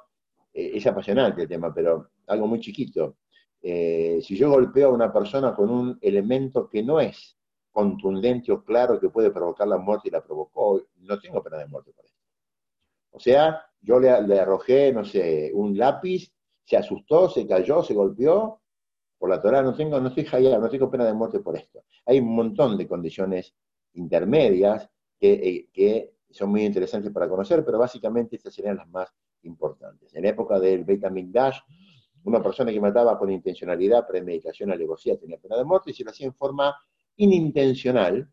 [0.59, 3.19] eh, es apasionante el tema, pero algo muy chiquito.
[3.63, 7.37] Eh, si yo golpeo a una persona con un elemento que no es
[7.71, 11.67] contundente o claro que puede provocar la muerte y la provocó, no tengo pena de
[11.69, 12.19] muerte por esto.
[13.13, 16.33] O sea, yo le, arrojé, no sé, un lápiz,
[16.65, 18.61] se asustó, se cayó, se golpeó,
[19.17, 21.85] por la Torah no tengo, no estoy jayado, no tengo pena de muerte por esto.
[22.07, 23.55] Hay un montón de condiciones
[23.95, 24.89] intermedias
[25.21, 29.09] que, que son muy interesantes para conocer, pero básicamente estas serían las más
[29.43, 30.15] importantes.
[30.15, 31.59] En época del Beit HaMikdash,
[32.25, 36.11] una persona que mataba con intencionalidad, premeditación, alevosía, tenía pena de muerte, y si lo
[36.11, 36.77] hacía en forma
[37.17, 38.31] inintencional,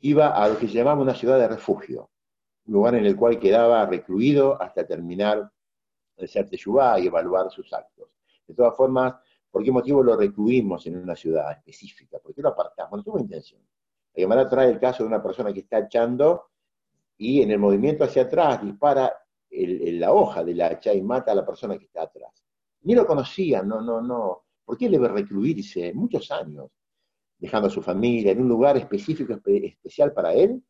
[0.00, 2.10] iba a lo que se llamaba una ciudad de refugio,
[2.66, 5.50] un lugar en el cual quedaba recluido hasta terminar
[6.16, 8.08] de ser teshuvá y evaluar sus actos.
[8.46, 9.14] De todas formas,
[9.50, 12.18] ¿por qué motivo lo recluimos en una ciudad específica?
[12.18, 12.98] ¿Por qué lo apartamos?
[12.98, 13.62] No tuvo intención.
[14.14, 16.50] La Gemara trae el caso de una persona que está echando
[17.16, 19.12] y en el movimiento hacia atrás dispara
[19.54, 22.44] la hoja de la hacha y mata a la persona que está atrás.
[22.82, 24.44] Ni lo conocía, no, no, no.
[24.64, 26.70] ¿Por qué debe recluirse muchos años,
[27.38, 30.62] dejando a su familia en un lugar específico, especial para él,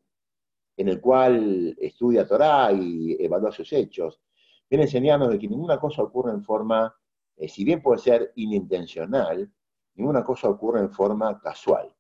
[0.76, 4.20] en el cual estudia Torah y evalúa sus hechos?
[4.68, 6.94] Viene enseñarnos de que ninguna cosa ocurre en forma,
[7.36, 9.50] eh, si bien puede ser inintencional,
[9.94, 11.94] ninguna cosa ocurre en forma casual.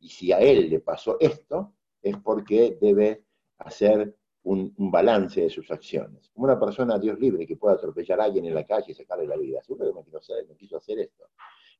[0.00, 3.24] Y si a él le pasó esto, es porque debe
[3.58, 4.16] hacer
[4.46, 6.30] un, balance de sus acciones.
[6.32, 9.26] Como una persona, Dios libre, que pueda atropellar a alguien en la calle y sacarle
[9.26, 9.60] la vida.
[9.62, 11.30] Seguro que no quiso, no quiso hacer esto.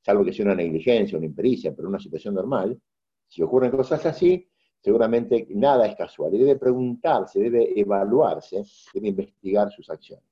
[0.03, 2.81] Salvo que sea una negligencia, una impericia, pero una situación normal,
[3.29, 4.49] si ocurren cosas así,
[4.81, 6.35] seguramente nada es casual.
[6.35, 10.25] Y debe preguntarse, debe evaluarse, debe investigar sus acciones.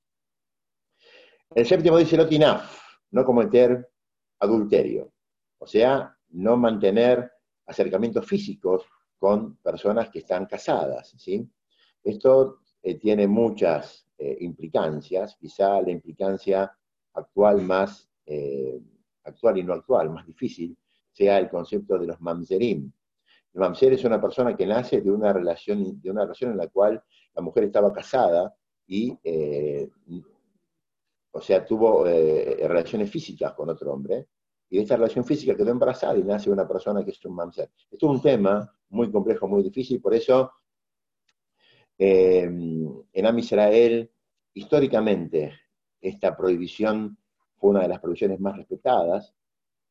[1.55, 2.81] El séptimo dice lotinaf,
[3.13, 3.89] no cometer
[4.41, 5.13] adulterio.
[5.59, 7.31] O sea, no mantener
[7.67, 8.85] acercamientos físicos
[9.19, 11.15] con personas que están casadas.
[11.17, 11.49] ¿sí?
[12.05, 16.71] Esto eh, tiene muchas eh, implicancias, quizá la implicancia
[17.15, 18.79] actual más, eh,
[19.25, 20.77] actual y no actual, más difícil,
[21.11, 22.93] sea el concepto de los mamzerim.
[23.55, 26.69] El mamzer es una persona que nace de una relación, de una relación en la
[26.69, 27.03] cual
[27.35, 28.55] la mujer estaba casada
[28.87, 29.17] y,
[31.31, 34.27] o sea, tuvo relaciones físicas con otro hombre,
[34.69, 37.71] y de esta relación física quedó embarazada y nace una persona que es un mamzer.
[37.91, 40.51] Esto es un tema muy complejo, muy difícil, por eso
[41.99, 44.11] eh, en Am Israel,
[44.53, 45.53] históricamente,
[46.01, 47.17] esta prohibición
[47.57, 49.35] fue una de las prohibiciones más respetadas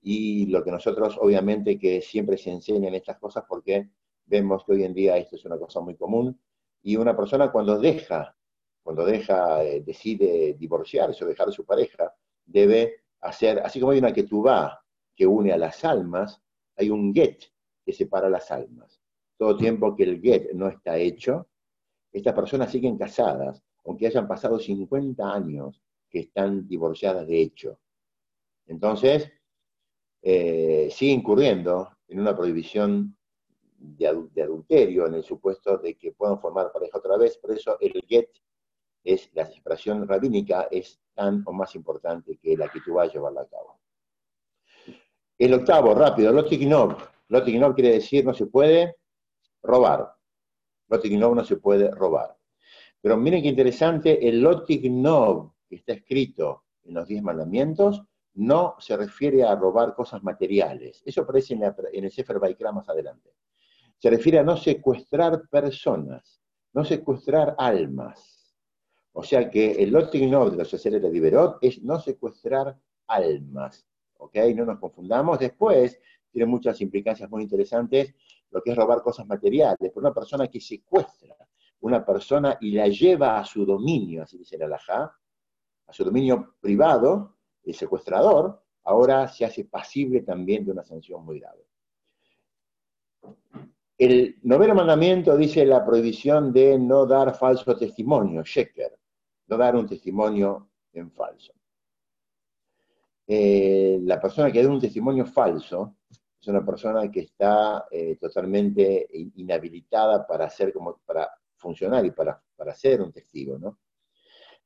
[0.01, 3.89] y lo que nosotros, obviamente, que siempre se enseñan estas cosas porque
[4.25, 6.39] vemos que hoy en día esto es una cosa muy común
[6.81, 8.35] y una persona cuando deja,
[8.83, 12.13] cuando deja, eh, decide divorciarse o dejar a su pareja,
[12.45, 14.83] debe hacer, así como hay una ketubá
[15.15, 16.41] que une a las almas,
[16.75, 17.43] hay un get
[17.85, 19.01] que separa las almas.
[19.37, 21.47] Todo tiempo que el get no está hecho,
[22.13, 27.79] estas personas siguen casadas, aunque hayan pasado 50 años que están divorciadas de hecho.
[28.67, 29.31] Entonces,
[30.21, 33.17] eh, sigue incurriendo en una prohibición
[33.77, 37.93] de, adulterio, en el supuesto de que puedan formar pareja otra vez, por eso el
[38.07, 38.29] get
[39.03, 43.13] es la expresión rabínica es tan o más importante que la que tú vas a
[43.13, 43.79] llevarla a cabo.
[45.37, 46.95] El octavo, rápido, lotignov.
[47.27, 48.95] Lotignov quiere decir no se puede
[49.61, 50.15] robar.
[50.87, 52.37] Lotignov no se puede robar.
[53.01, 58.03] Pero miren qué interesante, el Lotignov que está escrito en los diez mandamientos
[58.35, 61.03] no se refiere a robar cosas materiales.
[61.05, 61.63] Eso aparece en,
[62.05, 63.31] el Sefer Baikra más adelante.
[63.97, 66.41] Se refiere a no secuestrar personas,
[66.73, 68.55] no secuestrar almas.
[69.13, 72.77] O sea que el Lotignov de los seres de Liberot es no secuestrar
[73.07, 73.85] almas.
[74.17, 74.35] ¿Ok?
[74.55, 75.39] No nos confundamos.
[75.39, 75.99] Después
[76.31, 78.15] tiene muchas implicancias muy interesantes
[78.53, 81.35] lo que es robar cosas materiales, por una persona que secuestra
[81.81, 85.13] una persona y la lleva a su dominio, así dice el alajá,
[85.87, 91.39] a su dominio privado, el secuestrador, ahora se hace pasible también de una sanción muy
[91.39, 91.65] grave.
[93.97, 98.97] El noveno mandamiento dice la prohibición de no dar falso testimonio, sheker,
[99.47, 101.53] no dar un testimonio en falso.
[103.25, 105.97] Eh, la persona que da un testimonio falso
[106.43, 112.43] es una persona que está eh, totalmente inhabilitada para hacer como para funcionar y para,
[112.53, 113.79] para ser un testigo, ¿no?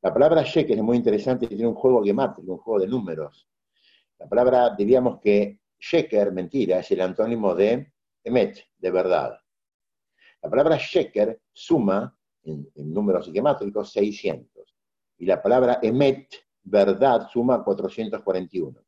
[0.02, 3.48] La palabra sheker es muy interesante, tiene un juego gemátrico, un juego de números.
[4.18, 9.38] La palabra, diríamos que sheker, mentira, es el antónimo de emet, de verdad.
[10.42, 14.76] La palabra sheker suma, en, números gemátricos, 600.
[15.20, 16.28] Y la palabra emet,
[16.64, 18.82] verdad, suma 441.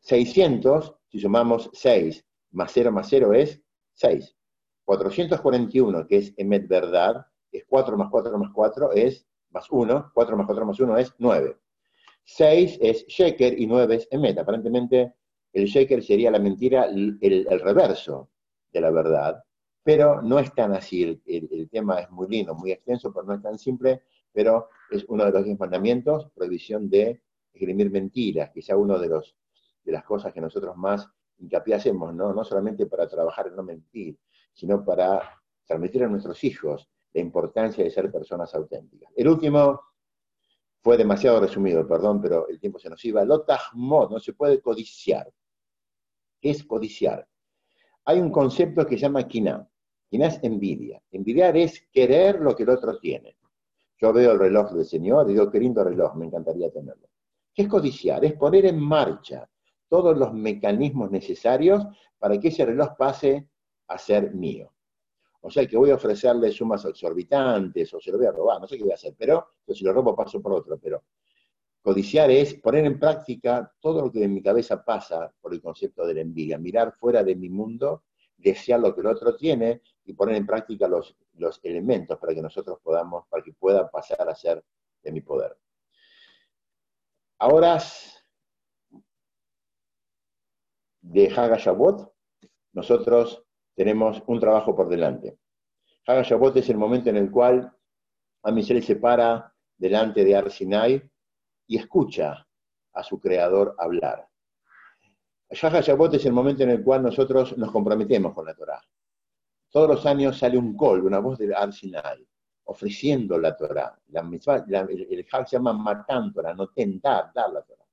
[0.00, 3.62] 600, si sumamos 6 más 0 más 0 es
[3.92, 4.36] 6.
[4.84, 10.36] 441, que es emet verdad, es 4 más 4 más 4 es más 1, 4
[10.36, 11.56] más 4 más 1 es 9.
[12.24, 14.38] 6 es sheker y 9 es emet.
[14.38, 15.14] Aparentemente
[15.52, 18.30] el sheker sería la mentira, el, el, reverso
[18.72, 19.40] de la verdad,
[19.84, 21.04] pero no es tan así.
[21.04, 24.02] El, el, tema es muy lindo, muy extenso, pero no es tan simple,
[24.32, 29.36] pero es uno de los 10 mandamientos, prohibición de esgrimir mentiras, quizá uno de, los,
[29.84, 31.08] de las cosas que nosotros más
[31.38, 32.32] hincapié ¿no?
[32.32, 34.18] no solamente para trabajar en no mentir,
[34.52, 39.10] sino para transmitir a nuestros hijos la importancia de ser personas auténticas.
[39.16, 39.80] El último
[40.82, 43.24] fue demasiado resumido, perdón, pero el tiempo se nos iba.
[43.24, 45.32] Lotahmod, no se puede codiciar.
[46.40, 47.26] ¿Qué es codiciar?
[48.04, 49.66] Hay un concepto que se llama quina.
[50.10, 51.02] Quina es envidia.
[51.10, 53.36] Envidiar es querer lo que el otro tiene.
[53.96, 57.08] Yo veo el reloj del Señor y digo, qué lindo reloj, me encantaría tenerlo.
[57.54, 58.24] ¿Qué es codiciar?
[58.24, 59.48] Es poner en marcha
[59.88, 61.86] todos los mecanismos necesarios
[62.18, 63.48] para que ese reloj pase
[63.88, 64.72] a ser mío.
[65.40, 68.66] O sea que voy a ofrecerle sumas exorbitantes o se lo voy a robar, no
[68.66, 70.78] sé qué voy a hacer, pero si lo robo paso por otro.
[70.78, 71.04] Pero
[71.82, 76.06] codiciar es poner en práctica todo lo que en mi cabeza pasa por el concepto
[76.06, 78.04] de la envidia, mirar fuera de mi mundo,
[78.38, 82.40] desear lo que el otro tiene y poner en práctica los, los elementos para que
[82.40, 84.64] nosotros podamos, para que pueda pasar a ser
[85.02, 85.58] de mi poder.
[87.38, 87.78] Ahora
[91.04, 91.58] de Haga
[92.72, 93.44] nosotros
[93.74, 95.38] tenemos un trabajo por delante.
[96.06, 97.70] Haga Shabbat es el momento en el cual
[98.42, 101.10] Amisel se para delante de Arsinai
[101.66, 102.46] y escucha
[102.92, 104.26] a su creador hablar.
[105.62, 108.82] Haga Shabbat es el momento en el cual nosotros nos comprometemos con la Torah.
[109.70, 112.26] Todos los años sale un col, una voz de Arsinai,
[112.64, 113.94] ofreciendo la Torah.
[114.08, 114.20] La,
[114.88, 117.83] el, el se llama Matan Torah, no tentar, dar la Torah.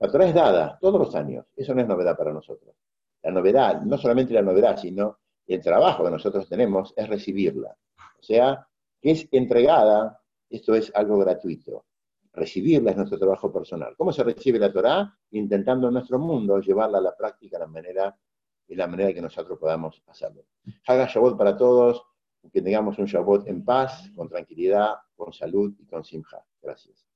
[0.00, 2.74] La Torah es dada todos los años, eso no es novedad para nosotros.
[3.22, 7.76] La novedad, no solamente la novedad, sino el trabajo que nosotros tenemos es recibirla.
[8.18, 8.66] O sea,
[8.98, 11.84] que es entregada, esto es algo gratuito.
[12.32, 13.94] Recibirla es nuestro trabajo personal.
[13.96, 15.18] ¿Cómo se recibe la Torah?
[15.32, 18.16] Intentando en nuestro mundo llevarla a la práctica de la manera,
[18.66, 20.44] de la manera que nosotros podamos hacerlo.
[20.86, 22.02] Haga Shabbat para todos,
[22.50, 26.42] que tengamos un Shabbat en paz, con tranquilidad, con salud y con simja.
[26.62, 27.09] Gracias.